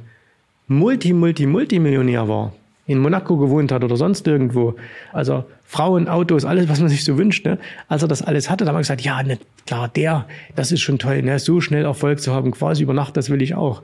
Multi, 0.68 1.14
Multi, 1.14 1.46
Multimillionär 1.46 2.28
war, 2.28 2.54
in 2.88 3.00
Monaco 3.00 3.38
gewohnt 3.38 3.72
hat 3.72 3.84
oder 3.84 3.98
sonst 3.98 4.26
irgendwo. 4.28 4.76
Also 5.12 5.44
Frauen, 5.64 6.08
Autos, 6.08 6.46
alles, 6.46 6.70
was 6.70 6.80
man 6.80 6.90
sich 6.90 7.04
so 7.04 7.18
wünscht. 7.18 7.46
Ne? 7.46 7.60
Als 7.90 8.02
er 8.02 8.08
das 8.08 8.22
alles 8.22 8.50
hatte, 8.50 8.64
da 8.64 8.70
haben 8.70 8.78
wir 8.78 8.82
gesagt, 8.82 9.02
ja, 9.02 9.22
ne, 9.22 9.38
klar, 9.66 9.90
der, 9.90 10.26
das 10.56 10.72
ist 10.72 10.82
schon 10.82 10.98
toll, 10.98 11.22
ne? 11.22 11.38
so 11.38 11.60
schnell 11.62 11.84
Erfolg 11.84 12.22
zu 12.22 12.34
haben, 12.34 12.52
quasi 12.52 12.84
über 12.84 12.94
Nacht, 12.94 13.18
das 13.18 13.30
will 13.30 13.42
ich 13.42 13.54
auch. 13.54 13.84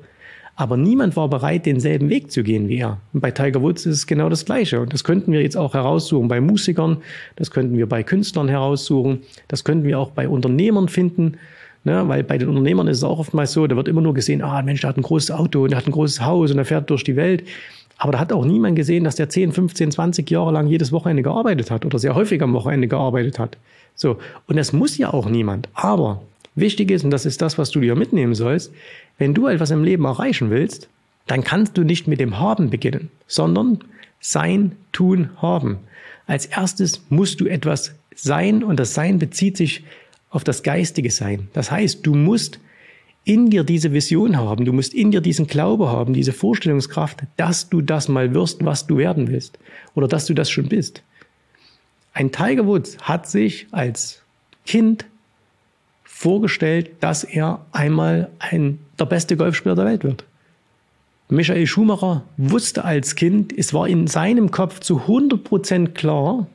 Aber 0.56 0.78
niemand 0.78 1.16
war 1.16 1.28
bereit, 1.30 1.66
denselben 1.66 2.10
Weg 2.10 2.32
zu 2.32 2.44
gehen 2.44 2.70
wie 2.70 2.78
er. 2.78 3.00
Und 3.12 3.22
bei 3.22 3.32
Tiger 3.32 3.62
Woods 3.62 3.86
ist 3.86 3.98
es 3.98 4.08
genau 4.08 4.30
das 4.30 4.46
Gleiche. 4.46 4.80
Und 4.80 4.94
das 4.94 5.04
könnten 5.04 5.32
wir 5.32 5.42
jetzt 5.42 5.58
auch 5.58 5.74
heraussuchen 5.74 6.28
bei 6.28 6.40
Musikern, 6.40 6.98
das 7.36 7.52
könnten 7.52 7.76
wir 7.78 7.90
bei 7.90 8.04
Künstlern 8.04 8.48
heraussuchen, 8.48 9.24
das 9.48 9.64
könnten 9.64 9.86
wir 9.86 10.00
auch 10.00 10.12
bei 10.12 10.30
Unternehmern 10.30 10.88
finden. 10.88 11.38
Ne, 11.86 12.08
weil 12.08 12.24
bei 12.24 12.38
den 12.38 12.48
Unternehmern 12.48 12.88
ist 12.88 13.00
es 13.00 13.04
auch 13.04 13.20
oftmals 13.20 13.52
so, 13.52 13.68
da 13.68 13.76
wird 13.76 13.90
immer 13.90 14.00
nur 14.00 14.14
gesehen, 14.14 14.42
ah 14.42 14.62
Mensch, 14.62 14.80
der 14.80 14.92
hat 14.92 14.96
ein 14.96 15.02
großes 15.02 15.32
Auto 15.32 15.64
und 15.64 15.72
der 15.72 15.78
hat 15.80 15.86
ein 15.86 15.92
großes 15.92 16.24
Haus 16.24 16.50
und 16.50 16.58
er 16.58 16.64
fährt 16.64 16.90
durch 16.90 17.04
die 17.04 17.18
Welt. 17.18 17.44
Aber 17.98 18.12
da 18.12 18.20
hat 18.20 18.34
auch 18.34 18.46
niemand 18.46 18.76
gesehen, 18.76 19.04
dass 19.04 19.16
der 19.16 19.30
10, 19.30 19.52
15, 19.52 19.92
20 19.92 20.30
Jahre 20.30 20.52
lang 20.52 20.68
jedes 20.68 20.92
Wochenende 20.92 21.24
gearbeitet 21.24 21.72
hat 21.72 21.86
oder 21.86 22.00
sehr 22.00 22.16
häufig 22.16 22.42
am 22.42 22.54
Wochenende 22.54 22.88
gearbeitet 22.88 23.40
hat. 23.40 23.58
So. 23.96 24.18
Und 24.48 24.58
das 24.58 24.74
muss 24.74 24.98
ja 24.98 25.14
auch 25.14 25.30
niemand. 25.30 25.70
Aber 25.74 26.22
wichtig 26.56 26.92
ist, 26.92 27.04
und 27.04 27.12
das 27.12 27.26
ist 27.26 27.42
das, 27.42 27.58
was 27.58 27.70
du 27.72 27.80
dir 27.80 27.96
mitnehmen 27.96 28.36
sollst, 28.36 28.74
wenn 29.18 29.34
du 29.34 29.48
etwas 29.48 29.72
im 29.72 29.84
Leben 29.84 30.06
erreichen 30.06 30.50
willst, 30.50 30.90
dann 31.28 31.44
kannst 31.44 31.78
du 31.78 31.84
nicht 31.84 32.08
mit 32.08 32.20
dem 32.20 32.40
Haben 32.40 32.70
beginnen, 32.70 33.10
sondern 33.28 33.80
sein, 34.20 34.74
tun, 34.92 35.30
haben. 35.38 35.78
Als 36.28 36.46
erstes 36.46 37.02
musst 37.10 37.40
du 37.40 37.46
etwas 37.46 37.96
sein 38.16 38.64
und 38.64 38.80
das 38.80 38.94
Sein 38.94 39.20
bezieht 39.20 39.58
sich 39.58 39.84
auf 40.30 40.44
das 40.44 40.64
geistige 40.64 41.12
Sein. 41.12 41.48
Das 41.54 41.72
heißt, 41.72 42.06
du 42.06 42.16
musst 42.16 42.60
in 43.26 43.50
dir 43.50 43.64
diese 43.64 43.94
Vision 43.94 44.38
haben, 44.38 44.66
du 44.66 44.74
musst 44.74 44.94
in 44.94 45.12
dir 45.12 45.22
diesen 45.22 45.48
Glaube 45.48 45.90
haben, 45.90 46.14
diese 46.14 46.34
Vorstellungskraft, 46.34 47.24
dass 47.38 47.70
du 47.70 47.82
das 47.82 48.08
mal 48.10 48.34
wirst, 48.34 48.64
was 48.66 48.86
du 48.86 48.98
werden 48.98 49.30
willst 49.30 49.58
oder 49.96 50.08
dass 50.08 50.26
du 50.26 50.34
das 50.34 50.50
schon 50.50 50.68
bist. 50.68 51.04
Ein 52.14 52.32
Tiger 52.32 52.66
Woods 52.68 52.98
hat 53.02 53.28
sich 53.28 53.68
als 53.72 54.22
Kind 54.66 55.06
vorgestellt, 56.04 56.92
dass 57.00 57.24
er 57.24 57.66
einmal 57.72 58.30
ein, 58.40 58.80
der 59.00 59.06
beste 59.06 59.36
Golfspieler 59.36 59.76
der 59.76 59.86
Welt 59.86 60.04
wird. 60.04 60.26
Michael 61.30 61.66
Schumacher 61.66 62.24
wusste 62.38 62.84
als 62.86 63.16
Kind, 63.16 63.58
es 63.58 63.74
war 63.74 63.88
in 63.88 64.08
seinem 64.08 64.52
Kopf 64.52 64.82
zu 64.82 65.02
100% 65.02 65.90
klar, 65.90 66.46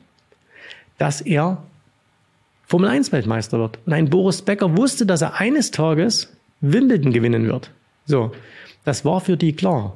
dass 0.97 1.21
er 1.21 1.63
Formel 2.65 2.89
1 2.89 3.11
Weltmeister 3.11 3.57
wird. 3.59 3.79
Und 3.85 3.93
ein 3.93 4.09
Boris 4.09 4.43
Becker 4.43 4.77
wusste, 4.77 5.05
dass 5.05 5.21
er 5.21 5.39
eines 5.39 5.71
Tages 5.71 6.29
Wimbledon 6.61 7.13
gewinnen 7.13 7.47
wird. 7.47 7.71
So, 8.05 8.31
das 8.85 9.05
war 9.05 9.21
für 9.21 9.37
die 9.37 9.53
klar. 9.53 9.95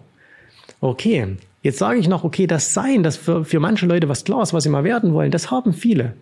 Okay, 0.81 1.37
jetzt 1.61 1.79
sage 1.79 1.99
ich 1.99 2.07
noch, 2.07 2.23
okay, 2.23 2.47
das 2.47 2.73
Sein, 2.73 3.03
das 3.03 3.17
für, 3.17 3.45
für 3.45 3.59
manche 3.59 3.85
Leute 3.85 4.09
was 4.09 4.23
klar 4.23 4.43
ist, 4.43 4.53
was 4.53 4.63
sie 4.63 4.69
mal 4.69 4.83
werden 4.83 5.13
wollen, 5.13 5.31
das 5.31 5.51
haben 5.51 5.73
viele. 5.73 6.13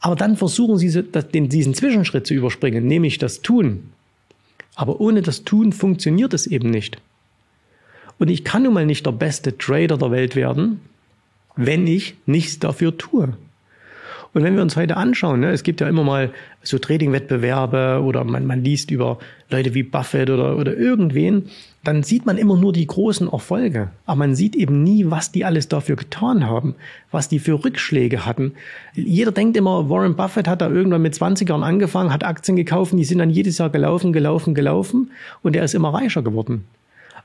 Aber 0.00 0.14
dann 0.14 0.36
versuchen 0.36 0.78
sie 0.78 1.02
diesen 1.32 1.74
Zwischenschritt 1.74 2.26
zu 2.26 2.34
überspringen, 2.34 2.86
nämlich 2.86 3.18
das 3.18 3.42
Tun. 3.42 3.90
Aber 4.74 5.00
ohne 5.00 5.22
das 5.22 5.42
Tun 5.44 5.72
funktioniert 5.72 6.34
es 6.34 6.46
eben 6.46 6.70
nicht. 6.70 6.98
Und 8.18 8.30
ich 8.30 8.44
kann 8.44 8.62
nun 8.62 8.74
mal 8.74 8.86
nicht 8.86 9.06
der 9.06 9.12
beste 9.12 9.58
Trader 9.58 9.98
der 9.98 10.10
Welt 10.10 10.36
werden, 10.36 10.80
wenn 11.56 11.86
ich 11.86 12.14
nichts 12.26 12.58
dafür 12.58 12.96
tue. 12.96 13.36
Und 14.34 14.44
wenn 14.44 14.54
wir 14.54 14.62
uns 14.62 14.76
heute 14.76 14.96
anschauen, 14.96 15.40
ne, 15.40 15.50
es 15.50 15.62
gibt 15.62 15.80
ja 15.80 15.88
immer 15.88 16.04
mal 16.04 16.30
so 16.62 16.78
Trading-Wettbewerbe 16.78 18.02
oder 18.04 18.24
man, 18.24 18.46
man 18.46 18.62
liest 18.62 18.90
über 18.90 19.18
Leute 19.50 19.74
wie 19.74 19.82
Buffett 19.82 20.30
oder, 20.30 20.56
oder 20.56 20.76
irgendwen, 20.76 21.48
dann 21.84 22.02
sieht 22.02 22.26
man 22.26 22.36
immer 22.36 22.56
nur 22.56 22.72
die 22.72 22.86
großen 22.86 23.32
Erfolge. 23.32 23.90
Aber 24.04 24.16
man 24.16 24.34
sieht 24.34 24.54
eben 24.54 24.82
nie, 24.82 25.06
was 25.08 25.32
die 25.32 25.44
alles 25.44 25.68
dafür 25.68 25.96
getan 25.96 26.46
haben, 26.46 26.74
was 27.10 27.28
die 27.28 27.38
für 27.38 27.64
Rückschläge 27.64 28.26
hatten. 28.26 28.52
Jeder 28.94 29.32
denkt 29.32 29.56
immer, 29.56 29.88
Warren 29.88 30.16
Buffett 30.16 30.48
hat 30.48 30.60
da 30.60 30.68
irgendwann 30.68 31.02
mit 31.02 31.14
20 31.14 31.48
Jahren 31.48 31.62
angefangen, 31.62 32.12
hat 32.12 32.24
Aktien 32.24 32.56
gekauft, 32.56 32.92
die 32.94 33.04
sind 33.04 33.18
dann 33.18 33.30
jedes 33.30 33.58
Jahr 33.58 33.70
gelaufen, 33.70 34.12
gelaufen, 34.12 34.54
gelaufen 34.54 35.10
und 35.42 35.56
er 35.56 35.64
ist 35.64 35.74
immer 35.74 35.94
reicher 35.94 36.22
geworden. 36.22 36.64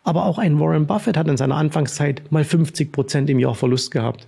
Aber 0.04 0.26
auch 0.26 0.38
ein 0.38 0.60
Warren 0.60 0.88
Buffett 0.88 1.18
hat 1.18 1.28
in 1.28 1.38
seiner 1.38 1.56
Anfangszeit 1.56 2.22
mal 2.32 2.44
50 2.44 2.92
Prozent 2.92 3.30
im 3.30 3.40
Jahr 3.40 3.56
Verlust 3.56 3.92
gehabt. 3.92 4.28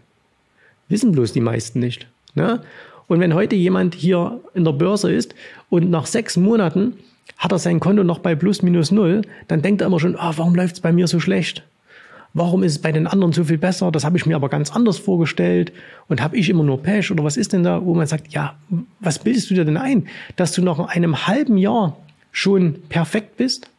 Wissen 0.87 1.11
bloß 1.11 1.33
die 1.33 1.41
meisten 1.41 1.79
nicht. 1.79 2.07
Ne? 2.35 2.61
Und 3.07 3.19
wenn 3.19 3.33
heute 3.33 3.55
jemand 3.55 3.95
hier 3.95 4.39
in 4.53 4.63
der 4.63 4.71
Börse 4.71 5.11
ist 5.11 5.35
und 5.69 5.89
nach 5.89 6.05
sechs 6.05 6.37
Monaten 6.37 6.93
hat 7.37 7.51
er 7.51 7.59
sein 7.59 7.79
Konto 7.79 8.03
noch 8.03 8.19
bei 8.19 8.35
plus 8.35 8.61
minus 8.61 8.91
null, 8.91 9.21
dann 9.47 9.61
denkt 9.61 9.81
er 9.81 9.87
immer 9.87 9.99
schon, 9.99 10.15
ah, 10.15 10.33
warum 10.35 10.55
läuft 10.55 10.75
es 10.75 10.81
bei 10.81 10.91
mir 10.91 11.07
so 11.07 11.19
schlecht? 11.19 11.63
Warum 12.33 12.63
ist 12.63 12.73
es 12.73 12.81
bei 12.81 12.91
den 12.91 13.07
anderen 13.07 13.31
so 13.31 13.45
viel 13.45 13.57
besser? 13.57 13.91
Das 13.91 14.03
habe 14.03 14.17
ich 14.17 14.25
mir 14.25 14.35
aber 14.35 14.49
ganz 14.49 14.75
anders 14.75 14.97
vorgestellt 14.97 15.71
und 16.07 16.21
habe 16.21 16.37
ich 16.37 16.49
immer 16.49 16.63
nur 16.63 16.83
Pech 16.83 17.11
oder 17.11 17.23
was 17.23 17.37
ist 17.37 17.53
denn 17.53 17.63
da, 17.63 17.85
wo 17.85 17.93
man 17.93 18.07
sagt, 18.07 18.33
ja, 18.33 18.55
was 18.99 19.19
bildest 19.19 19.49
du 19.49 19.53
dir 19.53 19.65
denn 19.65 19.77
ein, 19.77 20.07
dass 20.35 20.51
du 20.51 20.61
nach 20.61 20.79
einem 20.79 21.27
halben 21.27 21.57
Jahr 21.57 21.97
schon 22.31 22.75
perfekt 22.89 23.37
bist? 23.37 23.69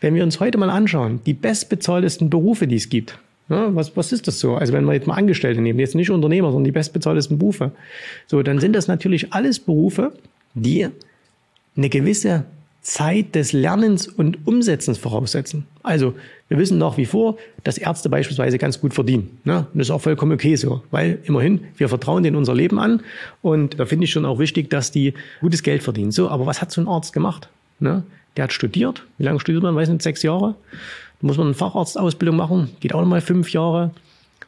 wenn 0.00 0.14
wir 0.14 0.22
uns 0.22 0.40
heute 0.40 0.58
mal 0.58 0.70
anschauen, 0.70 1.20
die 1.24 1.34
bestbezahltesten 1.34 2.30
Berufe, 2.30 2.66
die 2.66 2.76
es 2.76 2.88
gibt, 2.88 3.18
ja, 3.48 3.74
was, 3.74 3.96
was 3.96 4.12
ist 4.12 4.26
das 4.26 4.40
so? 4.40 4.54
Also 4.56 4.72
wenn 4.72 4.84
wir 4.84 4.94
jetzt 4.94 5.06
mal 5.06 5.14
Angestellte 5.14 5.60
nehmen, 5.60 5.78
jetzt 5.78 5.94
nicht 5.94 6.10
Unternehmer, 6.10 6.48
sondern 6.48 6.64
die 6.64 6.72
bestbezahltesten 6.72 7.38
Berufe, 7.38 7.72
so, 8.26 8.42
dann 8.42 8.58
sind 8.58 8.74
das 8.74 8.88
natürlich 8.88 9.32
alles 9.32 9.60
Berufe, 9.60 10.12
die 10.54 10.88
eine 11.76 11.88
gewisse 11.88 12.44
Zeit 12.86 13.34
des 13.34 13.52
Lernens 13.52 14.06
und 14.06 14.46
Umsetzens 14.46 14.96
voraussetzen. 14.96 15.66
Also 15.82 16.14
wir 16.48 16.58
wissen 16.58 16.78
nach 16.78 16.96
wie 16.96 17.04
vor, 17.04 17.36
dass 17.64 17.78
Ärzte 17.78 18.08
beispielsweise 18.08 18.58
ganz 18.58 18.80
gut 18.80 18.94
verdienen. 18.94 19.38
Ne? 19.42 19.66
Und 19.72 19.78
das 19.78 19.88
ist 19.88 19.90
auch 19.90 20.00
vollkommen 20.00 20.32
okay 20.32 20.54
so, 20.54 20.82
weil 20.92 21.18
immerhin, 21.24 21.62
wir 21.76 21.88
vertrauen 21.88 22.22
denen 22.22 22.36
unser 22.36 22.54
Leben 22.54 22.78
an 22.78 23.02
und 23.42 23.80
da 23.80 23.86
finde 23.86 24.04
ich 24.04 24.12
schon 24.12 24.24
auch 24.24 24.38
wichtig, 24.38 24.70
dass 24.70 24.92
die 24.92 25.14
gutes 25.40 25.64
Geld 25.64 25.82
verdienen. 25.82 26.12
So, 26.12 26.28
aber 26.28 26.46
was 26.46 26.62
hat 26.62 26.70
so 26.70 26.80
ein 26.80 26.86
Arzt 26.86 27.12
gemacht? 27.12 27.48
Ne? 27.80 28.04
Der 28.36 28.44
hat 28.44 28.52
studiert. 28.52 29.04
Wie 29.18 29.24
lange 29.24 29.40
studiert 29.40 29.64
man? 29.64 29.74
Weiß 29.74 29.88
nicht, 29.88 30.02
sechs 30.02 30.22
Jahre. 30.22 30.54
Da 31.20 31.26
muss 31.26 31.36
man 31.36 31.46
eine 31.46 31.54
Facharztausbildung 31.54 32.36
machen, 32.36 32.70
geht 32.80 32.94
auch 32.94 33.00
nochmal 33.00 33.20
fünf 33.20 33.52
Jahre. 33.52 33.90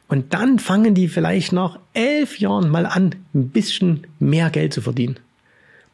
Und 0.07 0.33
dann 0.33 0.59
fangen 0.59 0.95
die 0.95 1.07
vielleicht 1.07 1.53
nach 1.53 1.79
elf 1.93 2.39
Jahren 2.39 2.69
mal 2.69 2.85
an, 2.85 3.15
ein 3.33 3.49
bisschen 3.49 4.07
mehr 4.19 4.49
Geld 4.49 4.73
zu 4.73 4.81
verdienen 4.81 5.19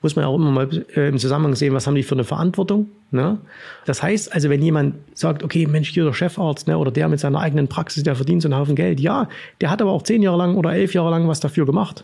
muss 0.05 0.15
man 0.15 0.25
auch 0.25 0.35
immer 0.35 0.51
mal 0.51 0.85
äh, 0.95 1.09
im 1.09 1.17
Zusammenhang 1.17 1.55
sehen, 1.55 1.73
was 1.73 1.87
haben 1.87 1.95
die 1.95 2.03
für 2.03 2.13
eine 2.13 2.23
Verantwortung. 2.23 2.89
Ne? 3.09 3.39
Das 3.85 4.03
heißt 4.03 4.31
also, 4.33 4.51
wenn 4.51 4.61
jemand 4.61 4.93
sagt, 5.15 5.41
okay, 5.41 5.65
Mensch, 5.65 5.89
hier 5.89 6.03
der 6.03 6.13
Chefarzt 6.13 6.67
ne, 6.67 6.77
oder 6.77 6.91
der 6.91 7.09
mit 7.09 7.19
seiner 7.19 7.39
eigenen 7.39 7.67
Praxis, 7.67 8.03
der 8.03 8.15
verdient 8.15 8.43
so 8.43 8.47
einen 8.47 8.55
Haufen 8.55 8.75
Geld. 8.75 8.99
Ja, 8.99 9.27
der 9.61 9.71
hat 9.71 9.81
aber 9.81 9.91
auch 9.91 10.03
zehn 10.03 10.21
Jahre 10.21 10.37
lang 10.37 10.57
oder 10.57 10.73
elf 10.73 10.93
Jahre 10.93 11.09
lang 11.09 11.27
was 11.27 11.39
dafür 11.39 11.65
gemacht. 11.65 12.03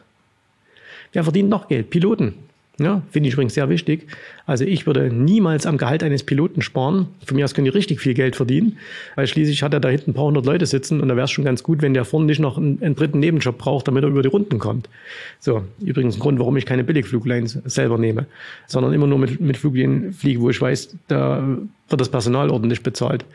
Wer 1.14 1.24
verdient 1.24 1.50
noch 1.50 1.68
Geld? 1.68 1.92
Piloten. 1.92 2.34
Ja, 2.80 3.04
finde 3.12 3.28
ich 3.28 3.34
übrigens 3.34 3.54
sehr 3.54 3.70
wichtig. 3.70 4.08
Also 4.46 4.64
ich 4.64 4.88
würde 4.88 5.12
niemals 5.14 5.66
am 5.66 5.78
Gehalt 5.78 6.04
eines 6.04 6.24
Piloten 6.24 6.62
sparen. 6.62 7.08
Von 7.26 7.36
mir 7.36 7.46
aus 7.46 7.54
können 7.54 7.66
die 7.66 7.72
richtig 7.72 8.00
viel 8.00 8.14
Geld 8.14 8.36
verdienen, 8.36 8.78
weil 9.16 9.28
schließlich 9.28 9.62
hat 9.62 9.74
er 9.74 9.80
da 9.80 9.90
hinten 9.90 10.12
ein 10.12 10.14
paar 10.14 10.26
hundert 10.26 10.46
Leute 10.46 10.66
sitzen 10.66 11.02
und 11.02 11.08
da 11.10 11.16
wäre 11.16 11.26
es 11.26 11.32
schon 11.32 11.44
ganz 11.44 11.64
gut, 11.64 11.82
wenn 11.82 11.94
der 11.94 12.06
vorne 12.06 12.26
nicht 12.26 12.40
noch 12.40 12.58
einen, 12.58 12.82
einen, 12.82 12.96
dritten 12.96 13.20
Nebenjob 13.20 13.58
braucht, 13.58 13.88
damit 13.88 14.04
er 14.04 14.10
über 14.10 14.24
die 14.24 14.30
Runden 14.30 14.58
kommt. 14.58 14.90
So, 15.40 15.64
übrigens 15.80 16.16
ein 16.16 16.22
Grund, 16.22 16.40
warum 16.40 16.58
ich 16.58 16.66
keine 16.66 16.84
Billigfluglines 16.84 17.60
selber 17.66 17.98
nehme, 17.98 18.26
sondern 18.68 18.94
immer 18.94 19.06
nur 19.08 19.20
mit, 19.20 19.40
mit 19.40 19.58
Fluglinien 19.58 20.14
fliege, 20.14 20.40
wo 20.40 20.50
ich 20.50 20.60
weiß, 20.60 20.96
da 21.08 21.44
wird 21.90 22.02
das 22.02 22.10
Personal 22.10 22.50
ordentlich 22.50 22.82
bezahlt. 22.82 23.26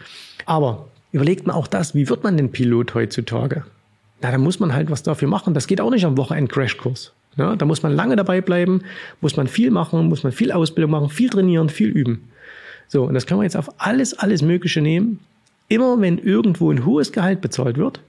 Aber 0.46 0.88
überlegt 1.12 1.46
man 1.46 1.54
auch 1.54 1.66
das, 1.66 1.94
wie 1.94 2.08
wird 2.08 2.24
man 2.24 2.36
denn 2.36 2.50
Pilot 2.50 2.94
heutzutage? 2.94 3.64
Na, 4.22 4.32
da 4.32 4.38
muss 4.38 4.58
man 4.60 4.72
halt 4.72 4.90
was 4.90 5.02
dafür 5.02 5.28
machen. 5.28 5.54
Das 5.54 5.66
geht 5.66 5.80
auch 5.80 5.90
nicht 5.90 6.06
am 6.06 6.16
Wochenend-Crashkurs. 6.16 7.12
Ja, 7.36 7.54
da 7.54 7.66
muss 7.66 7.82
man 7.82 7.92
lange 7.92 8.16
dabei 8.16 8.40
bleiben, 8.40 8.82
muss 9.20 9.36
man 9.36 9.46
viel 9.46 9.70
machen, 9.70 10.08
muss 10.08 10.22
man 10.22 10.32
viel 10.32 10.52
Ausbildung 10.52 10.90
machen, 10.90 11.10
viel 11.10 11.28
trainieren, 11.28 11.68
viel 11.68 11.88
üben. 11.88 12.30
So, 12.88 13.04
und 13.04 13.14
das 13.14 13.26
können 13.26 13.40
wir 13.40 13.44
jetzt 13.44 13.56
auf 13.56 13.70
alles, 13.78 14.14
alles 14.14 14.42
Mögliche 14.42 14.80
nehmen. 14.80 15.20
Immer 15.68 16.00
wenn 16.00 16.18
irgendwo 16.18 16.70
ein 16.70 16.86
hohes 16.86 17.12
Gehalt 17.12 17.40
bezahlt 17.40 17.76
wird 17.76 18.00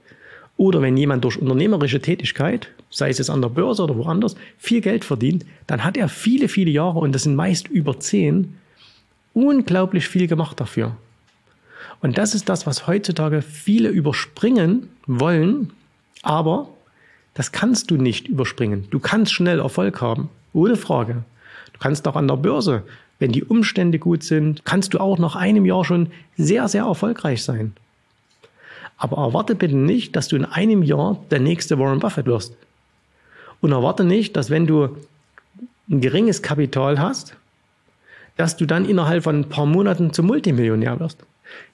oder 0.56 0.80
wenn 0.80 0.96
jemand 0.96 1.24
durch 1.24 1.38
unternehmerische 1.38 2.00
Tätigkeit, 2.00 2.68
sei 2.90 3.10
es 3.10 3.18
jetzt 3.18 3.30
an 3.30 3.42
der 3.42 3.48
Börse 3.48 3.82
oder 3.82 3.96
woanders, 3.96 4.36
viel 4.56 4.80
Geld 4.80 5.04
verdient, 5.04 5.44
dann 5.66 5.84
hat 5.84 5.96
er 5.96 6.08
viele, 6.08 6.48
viele 6.48 6.70
Jahre, 6.70 7.00
und 7.00 7.14
das 7.14 7.24
sind 7.24 7.36
meist 7.36 7.68
über 7.68 7.98
zehn, 8.00 8.56
unglaublich 9.34 10.08
viel 10.08 10.26
gemacht 10.26 10.58
dafür. 10.60 10.96
Und 12.00 12.16
das 12.16 12.34
ist 12.34 12.48
das, 12.48 12.66
was 12.66 12.86
heutzutage 12.86 13.42
viele 13.42 13.88
überspringen 13.88 14.88
wollen, 15.06 15.72
aber 16.22 16.68
das 17.34 17.52
kannst 17.52 17.90
du 17.90 17.96
nicht 17.96 18.28
überspringen. 18.28 18.86
Du 18.90 18.98
kannst 18.98 19.32
schnell 19.32 19.60
Erfolg 19.60 20.00
haben, 20.00 20.28
ohne 20.52 20.76
Frage. 20.76 21.24
Du 21.72 21.78
kannst 21.78 22.06
auch 22.08 22.16
an 22.16 22.28
der 22.28 22.36
Börse, 22.36 22.82
wenn 23.18 23.32
die 23.32 23.44
Umstände 23.44 23.98
gut 23.98 24.22
sind, 24.22 24.64
kannst 24.64 24.94
du 24.94 24.98
auch 24.98 25.18
nach 25.18 25.36
einem 25.36 25.64
Jahr 25.64 25.84
schon 25.84 26.08
sehr, 26.36 26.68
sehr 26.68 26.84
erfolgreich 26.84 27.42
sein. 27.42 27.72
Aber 28.96 29.18
erwarte 29.18 29.54
bitte 29.54 29.76
nicht, 29.76 30.16
dass 30.16 30.28
du 30.28 30.36
in 30.36 30.44
einem 30.44 30.82
Jahr 30.82 31.24
der 31.30 31.40
nächste 31.40 31.78
Warren 31.78 32.00
Buffett 32.00 32.26
wirst. 32.26 32.54
Und 33.60 33.72
erwarte 33.72 34.04
nicht, 34.04 34.36
dass 34.36 34.50
wenn 34.50 34.66
du 34.66 34.96
ein 35.90 36.00
geringes 36.00 36.42
Kapital 36.42 37.00
hast, 37.00 37.36
dass 38.36 38.56
du 38.56 38.66
dann 38.66 38.84
innerhalb 38.84 39.24
von 39.24 39.40
ein 39.40 39.48
paar 39.48 39.66
Monaten 39.66 40.12
zum 40.12 40.26
Multimillionär 40.26 41.00
wirst. 41.00 41.24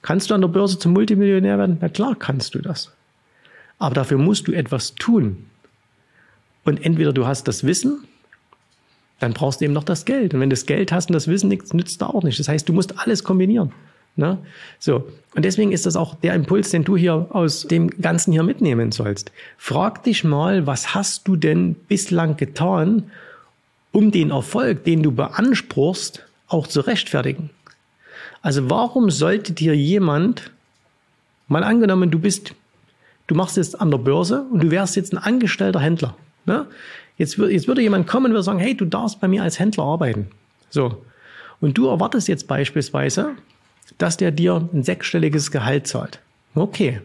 Kannst 0.03 0.31
du 0.31 0.35
an 0.35 0.40
der 0.40 0.49
Börse 0.49 0.79
zum 0.79 0.93
Multimillionär 0.93 1.59
werden? 1.59 1.79
Na 1.81 1.88
klar 1.88 2.14
kannst 2.19 2.55
du 2.55 2.61
das. 2.61 2.93
Aber 3.79 3.95
dafür 3.95 4.19
musst 4.19 4.49
du 4.49 4.53
etwas 4.53 4.95
tun. 4.95 5.47
Und 6.65 6.85
entweder 6.85 7.13
du 7.13 7.27
hast 7.27 7.47
das 7.49 7.65
Wissen, 7.65 8.05
dann 9.21 9.33
brauchst 9.33 9.61
du 9.61 9.65
eben 9.65 9.75
noch 9.75 9.85
das 9.85 10.05
Geld. 10.05 10.35
Und 10.35 10.41
wenn 10.41 10.51
du 10.51 10.55
das 10.55 10.67
Geld 10.67 10.93
hast 10.93 11.09
und 11.09 11.15
das 11.15 11.29
Wissen 11.29 11.49
nichts, 11.49 11.73
nützt 11.73 12.01
da 12.01 12.07
auch 12.07 12.23
nicht. 12.23 12.39
Das 12.39 12.49
heißt, 12.49 12.69
du 12.69 12.73
musst 12.73 12.99
alles 12.99 13.25
kombinieren. 13.25 13.73
Ne? 14.17 14.39
So. 14.79 15.09
Und 15.35 15.45
deswegen 15.45 15.73
ist 15.73 15.87
das 15.87 15.97
auch 15.97 16.15
der 16.15 16.35
Impuls, 16.35 16.71
den 16.71 16.85
du 16.85 16.97
hier 16.97 17.27
aus 17.31 17.63
dem 17.63 17.91
Ganzen 17.91 18.33
hier 18.33 18.45
mitnehmen 18.45 18.93
sollst. 18.93 19.33
Frag 19.59 20.05
dich 20.05 20.25
mal, 20.25 20.67
was 20.67 20.95
hast 20.95 21.27
du 21.27 21.37
denn 21.37 21.75
bislang 21.75 22.37
getan, 22.37 23.11
um 23.93 24.11
den 24.11 24.31
Erfolg, 24.31 24.85
den 24.85 25.03
du 25.03 25.13
beanspruchst, 25.13 26.25
auch 26.49 26.67
zu 26.67 26.81
rechtfertigen? 26.81 27.51
Also 28.43 28.71
warum 28.71 29.11
sollte 29.11 29.53
dir 29.53 29.75
jemand, 29.75 30.53
mal 31.49 31.65
angenommen, 31.65 32.11
du 32.11 32.19
bist, 32.19 32.55
du 33.27 33.35
machst 33.35 33.57
jetzt 33.57 33.81
an 33.81 33.91
der 33.91 33.99
Börse 33.99 34.45
und 34.51 34.63
du 34.63 34.71
wärst 34.71 34.97
jetzt 34.97 35.13
ein 35.13 35.19
angestellter 35.19 35.81
Händler. 35.81 36.17
Ne? 36.47 36.67
Jetzt, 37.17 37.39
jetzt 37.39 37.69
würde 37.69 37.83
jemand 37.83 38.07
kommen 38.07 38.27
und 38.27 38.33
würde 38.33 38.43
sagen, 38.43 38.59
hey, 38.59 38.77
du 38.77 38.85
darfst 38.85 39.21
bei 39.21 39.29
mir 39.29 39.43
als 39.43 39.59
Händler 39.59 39.85
arbeiten. 39.85 40.29
So. 40.71 41.05
Und 41.61 41.79
du 41.79 41.87
erwartest 41.87 42.29
jetzt 42.29 42.49
beispielsweise, 42.49 43.33
dass 43.99 44.17
der 44.17 44.31
dir 44.31 44.69
ein 44.73 44.83
sechsstelliges 44.83 45.51
Gehalt 45.51 45.87
zahlt. 45.87 46.21
Okay. 46.55 47.01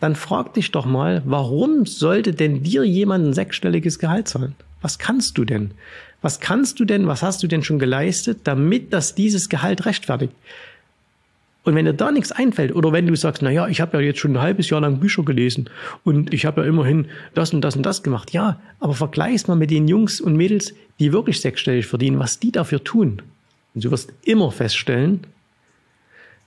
Dann 0.00 0.16
frag 0.16 0.54
dich 0.54 0.70
doch 0.72 0.86
mal, 0.86 1.22
warum 1.24 1.86
sollte 1.86 2.34
denn 2.34 2.62
dir 2.62 2.84
jemand 2.84 3.26
ein 3.26 3.32
sechsstelliges 3.32 3.98
Gehalt 3.98 4.28
zahlen? 4.28 4.54
Was 4.82 4.98
kannst 4.98 5.38
du 5.38 5.44
denn? 5.44 5.70
Was 6.20 6.40
kannst 6.40 6.80
du 6.80 6.84
denn, 6.84 7.06
was 7.06 7.22
hast 7.22 7.42
du 7.42 7.46
denn 7.46 7.62
schon 7.62 7.78
geleistet, 7.78 8.40
damit 8.44 8.92
das 8.92 9.14
dieses 9.14 9.48
Gehalt 9.48 9.86
rechtfertigt? 9.86 10.34
Und 11.64 11.74
wenn 11.74 11.86
dir 11.86 11.94
da 11.94 12.12
nichts 12.12 12.30
einfällt 12.30 12.74
oder 12.74 12.92
wenn 12.92 13.06
du 13.06 13.16
sagst, 13.16 13.42
na 13.42 13.50
ja, 13.50 13.66
ich 13.68 13.80
habe 13.80 13.96
ja 13.96 14.02
jetzt 14.02 14.20
schon 14.20 14.36
ein 14.36 14.42
halbes 14.42 14.68
Jahr 14.68 14.82
lang 14.82 15.00
Bücher 15.00 15.22
gelesen 15.24 15.70
und 16.04 16.32
ich 16.32 16.44
habe 16.44 16.60
ja 16.60 16.66
immerhin 16.66 17.06
das 17.32 17.54
und 17.54 17.62
das 17.62 17.74
und 17.74 17.84
das 17.84 18.02
gemacht. 18.02 18.32
Ja, 18.32 18.60
aber 18.80 18.92
vergleich's 18.92 19.48
mal 19.48 19.56
mit 19.56 19.70
den 19.70 19.88
Jungs 19.88 20.20
und 20.20 20.36
Mädels, 20.36 20.74
die 20.98 21.12
wirklich 21.12 21.40
sechsstellig 21.40 21.86
verdienen, 21.86 22.18
was 22.18 22.38
die 22.38 22.52
dafür 22.52 22.84
tun. 22.84 23.22
Und 23.74 23.84
du 23.84 23.90
wirst 23.90 24.12
immer 24.24 24.50
feststellen, 24.50 25.26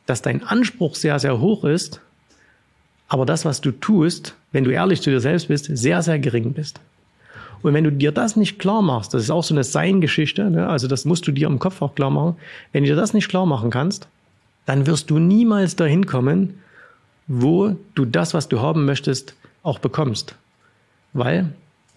dass 0.06 0.21
dein 0.21 0.43
Anspruch 0.43 0.95
sehr, 0.95 1.17
sehr 1.17 1.39
hoch 1.39 1.63
ist, 1.63 1.99
aber 3.08 3.25
das, 3.25 3.43
was 3.43 3.60
du 3.60 3.71
tust, 3.71 4.36
wenn 4.51 4.63
du 4.63 4.71
ehrlich 4.71 5.01
zu 5.01 5.10
dir 5.10 5.19
selbst 5.19 5.47
bist, 5.47 5.65
sehr, 5.65 6.01
sehr 6.03 6.19
gering 6.19 6.53
bist. 6.53 6.80
Und 7.63 7.73
wenn 7.73 7.84
du 7.84 7.91
dir 7.91 8.12
das 8.12 8.36
nicht 8.36 8.60
klar 8.60 8.84
machst, 8.84 9.13
das 9.13 9.23
ist 9.23 9.32
auch 9.32 9.43
so 9.43 9.53
eine 9.53 9.63
Sein-Geschichte, 9.63 10.49
ne? 10.51 10.67
also 10.69 10.88
das 10.88 11.06
musst 11.06 11.27
du 11.27 11.32
dir 11.32 11.47
im 11.47 11.58
Kopf 11.58 11.82
auch 11.82 11.95
klar 11.95 12.12
machen, 12.12 12.36
wenn 12.71 12.84
du 12.84 12.89
dir 12.89 12.95
das 12.95 13.13
nicht 13.13 13.30
klar 13.30 13.47
machen 13.47 13.71
kannst, 13.71 14.08
dann 14.67 14.86
wirst 14.86 15.10
du 15.10 15.17
niemals 15.17 15.77
dahin 15.77 16.06
kommen, 16.06 16.60
wo 17.25 17.77
du 17.95 18.06
das, 18.06 18.34
was 18.34 18.49
du 18.49 18.62
haben 18.62 18.86
möchtest, 18.86 19.34
auch 19.63 19.80
bekommst. 19.80 20.36
Weil, 21.13 21.53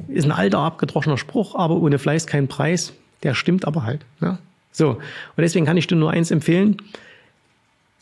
ist 0.08 0.24
ein 0.24 0.32
alter, 0.32 0.60
abgedroschener 0.60 1.18
Spruch, 1.18 1.56
aber 1.56 1.74
ohne 1.74 1.98
Fleiß 1.98 2.26
kein 2.28 2.46
Preis, 2.46 2.92
der 3.24 3.34
stimmt 3.34 3.66
aber 3.66 3.82
halt. 3.82 4.02
Ne? 4.20 4.38
So, 4.70 4.90
und 4.90 5.00
deswegen 5.36 5.66
kann 5.66 5.76
ich 5.76 5.88
dir 5.88 5.96
nur 5.96 6.12
eins 6.12 6.30
empfehlen, 6.30 6.76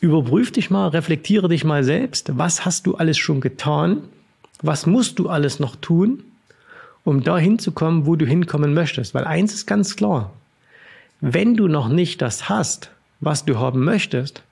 überprüf 0.01 0.51
dich 0.51 0.69
mal, 0.69 0.89
reflektiere 0.89 1.49
dich 1.49 1.63
mal 1.63 1.83
selbst, 1.83 2.37
was 2.37 2.63
hast 2.63 2.85
du 2.85 2.93
alles 2.93 3.17
schon 3.17 3.41
getan, 3.41 4.03
was 4.61 4.85
musst 4.85 5.17
du 5.17 5.29
alles 5.29 5.59
noch 5.59 5.75
tun, 5.77 6.23
um 7.03 7.23
da 7.23 7.39
hinzukommen, 7.39 8.05
wo 8.05 8.15
du 8.15 8.25
hinkommen 8.27 8.75
möchtest. 8.75 9.15
Weil 9.15 9.25
eins 9.25 9.55
ist 9.55 9.65
ganz 9.65 9.95
klar, 9.95 10.31
wenn 11.21 11.55
du 11.55 11.67
noch 11.67 11.89
nicht 11.89 12.21
das 12.21 12.49
hast, 12.49 12.91
was 13.19 13.45
du 13.45 13.57
haben 13.57 13.83
möchtest, 13.83 14.43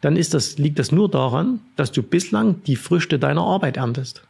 dann 0.00 0.16
ist 0.16 0.34
das, 0.34 0.58
liegt 0.58 0.78
das 0.78 0.92
nur 0.92 1.10
daran, 1.10 1.60
dass 1.76 1.92
du 1.92 2.02
bislang 2.02 2.62
die 2.66 2.76
Früchte 2.76 3.18
deiner 3.18 3.42
Arbeit 3.42 3.76
erntest. 3.76 4.22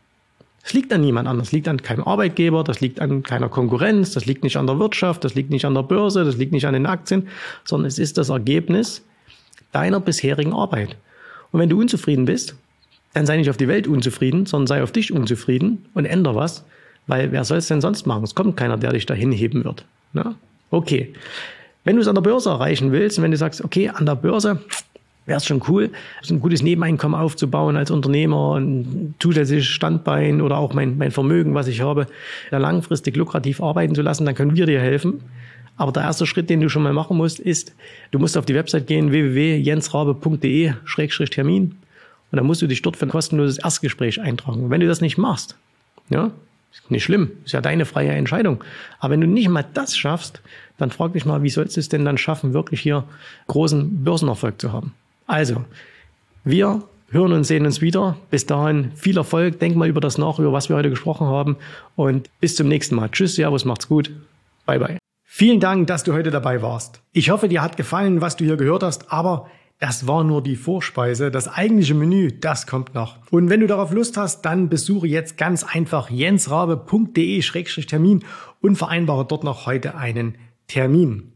Es 0.64 0.72
liegt 0.72 0.92
an 0.92 1.00
niemand 1.00 1.28
anders, 1.28 1.48
das 1.48 1.52
liegt 1.52 1.68
an 1.68 1.80
keinem 1.80 2.04
Arbeitgeber, 2.04 2.64
das 2.64 2.80
liegt 2.80 3.00
an 3.00 3.22
keiner 3.22 3.48
Konkurrenz, 3.48 4.12
das 4.12 4.26
liegt 4.26 4.42
nicht 4.42 4.56
an 4.56 4.66
der 4.66 4.78
Wirtschaft, 4.80 5.22
das 5.22 5.34
liegt 5.34 5.50
nicht 5.50 5.64
an 5.64 5.74
der 5.74 5.84
Börse, 5.84 6.24
das 6.24 6.36
liegt 6.36 6.52
nicht 6.52 6.66
an 6.66 6.74
den 6.74 6.86
Aktien, 6.86 7.28
sondern 7.64 7.86
es 7.86 8.00
ist 8.00 8.18
das 8.18 8.30
Ergebnis 8.30 9.02
deiner 9.70 10.00
bisherigen 10.00 10.52
Arbeit. 10.52 10.96
Und 11.52 11.60
wenn 11.60 11.68
du 11.68 11.78
unzufrieden 11.78 12.24
bist, 12.24 12.56
dann 13.14 13.26
sei 13.26 13.36
nicht 13.36 13.48
auf 13.48 13.56
die 13.56 13.68
Welt 13.68 13.86
unzufrieden, 13.86 14.44
sondern 14.46 14.66
sei 14.66 14.82
auf 14.82 14.92
dich 14.92 15.12
unzufrieden 15.12 15.86
und 15.94 16.04
ändere 16.04 16.34
was, 16.34 16.64
weil 17.06 17.30
wer 17.30 17.44
soll 17.44 17.58
es 17.58 17.68
denn 17.68 17.80
sonst 17.80 18.06
machen? 18.06 18.24
Es 18.24 18.34
kommt 18.34 18.56
keiner, 18.56 18.76
der 18.76 18.92
dich 18.92 19.06
dahin 19.06 19.32
heben 19.32 19.64
wird. 19.64 19.84
Ne? 20.12 20.34
Okay. 20.70 21.14
Wenn 21.84 21.96
du 21.96 22.02
es 22.02 22.08
an 22.08 22.16
der 22.16 22.22
Börse 22.22 22.50
erreichen 22.50 22.90
willst 22.90 23.22
wenn 23.22 23.30
du 23.30 23.36
sagst, 23.36 23.62
okay, 23.62 23.88
an 23.88 24.06
der 24.06 24.16
Börse, 24.16 24.60
wäre 25.26 25.38
es 25.38 25.44
schon 25.44 25.62
cool, 25.68 25.90
so 26.22 26.34
ein 26.34 26.40
gutes 26.40 26.62
Nebeneinkommen 26.62 27.18
aufzubauen 27.18 27.76
als 27.76 27.90
Unternehmer, 27.90 28.58
ein 28.58 29.14
zusätzliches 29.18 29.66
Standbein 29.66 30.40
oder 30.40 30.56
auch 30.58 30.72
mein, 30.72 30.96
mein 30.96 31.10
Vermögen, 31.10 31.54
was 31.54 31.66
ich 31.66 31.82
habe, 31.82 32.06
da 32.50 32.56
langfristig 32.58 33.16
lukrativ 33.16 33.60
arbeiten 33.60 33.94
zu 33.94 34.02
lassen, 34.02 34.24
dann 34.24 34.34
können 34.34 34.56
wir 34.56 34.66
dir 34.66 34.80
helfen. 34.80 35.20
Aber 35.76 35.92
der 35.92 36.04
erste 36.04 36.26
Schritt, 36.26 36.48
den 36.48 36.60
du 36.60 36.70
schon 36.70 36.82
mal 36.82 36.94
machen 36.94 37.16
musst, 37.16 37.38
ist, 37.38 37.74
du 38.10 38.18
musst 38.18 38.36
auf 38.38 38.46
die 38.46 38.54
Website 38.54 38.86
gehen, 38.86 39.10
www.jensrabe.de-termin 39.10 41.76
und 42.30 42.36
dann 42.36 42.46
musst 42.46 42.62
du 42.62 42.66
dich 42.66 42.80
dort 42.82 42.96
für 42.96 43.06
ein 43.06 43.10
kostenloses 43.10 43.58
Erstgespräch 43.58 44.20
eintragen. 44.20 44.64
Und 44.64 44.70
wenn 44.70 44.80
du 44.80 44.86
das 44.86 45.02
nicht 45.02 45.18
machst, 45.18 45.56
ja, 46.08 46.30
ist 46.72 46.90
nicht 46.90 47.04
schlimm, 47.04 47.30
ist 47.44 47.52
ja 47.52 47.60
deine 47.60 47.84
freie 47.84 48.10
Entscheidung. 48.10 48.64
Aber 49.00 49.12
wenn 49.12 49.20
du 49.20 49.26
nicht 49.26 49.48
mal 49.48 49.64
das 49.74 49.96
schaffst, 49.96 50.40
dann 50.78 50.90
frag 50.90 51.12
dich 51.12 51.24
mal, 51.24 51.42
wie 51.42 51.50
sollst 51.50 51.76
du 51.76 51.80
es 51.80 51.88
denn 51.88 52.04
dann 52.04 52.18
schaffen, 52.18 52.52
wirklich 52.52 52.80
hier 52.80 53.04
großen 53.46 54.04
Börsenerfolg 54.04 54.60
zu 54.60 54.72
haben? 54.72 54.92
Also, 55.26 55.64
wir 56.44 56.82
hören 57.10 57.32
und 57.32 57.44
sehen 57.44 57.66
uns 57.66 57.80
wieder. 57.80 58.16
Bis 58.30 58.46
dahin 58.46 58.92
viel 58.94 59.16
Erfolg. 59.16 59.58
Denk 59.58 59.76
mal 59.76 59.88
über 59.88 60.00
das 60.00 60.18
nach, 60.18 60.38
über 60.38 60.52
was 60.52 60.68
wir 60.68 60.76
heute 60.76 60.90
gesprochen 60.90 61.26
haben. 61.26 61.56
Und 61.94 62.30
bis 62.40 62.56
zum 62.56 62.68
nächsten 62.68 62.94
Mal. 62.94 63.10
Tschüss, 63.10 63.36
Servus, 63.36 63.64
macht's 63.64 63.88
gut. 63.88 64.10
Bye, 64.66 64.78
bye. 64.78 64.98
Vielen 65.24 65.60
Dank, 65.60 65.86
dass 65.88 66.04
du 66.04 66.12
heute 66.12 66.30
dabei 66.30 66.62
warst. 66.62 67.00
Ich 67.12 67.30
hoffe, 67.30 67.48
dir 67.48 67.62
hat 67.62 67.76
gefallen, 67.76 68.20
was 68.20 68.36
du 68.36 68.44
hier 68.44 68.56
gehört 68.56 68.82
hast, 68.82 69.12
aber 69.12 69.48
das 69.78 70.06
war 70.06 70.24
nur 70.24 70.42
die 70.42 70.56
Vorspeise. 70.56 71.30
Das 71.30 71.48
eigentliche 71.48 71.92
Menü, 71.92 72.32
das 72.32 72.66
kommt 72.66 72.94
noch. 72.94 73.18
Und 73.30 73.50
wenn 73.50 73.60
du 73.60 73.66
darauf 73.66 73.92
Lust 73.92 74.16
hast, 74.16 74.46
dann 74.46 74.70
besuche 74.70 75.06
jetzt 75.06 75.36
ganz 75.36 75.64
einfach 75.64 76.08
jensrabe.de-termin 76.08 78.24
und 78.62 78.76
vereinbare 78.76 79.26
dort 79.26 79.44
noch 79.44 79.66
heute 79.66 79.96
einen 79.96 80.38
Termin. 80.68 81.35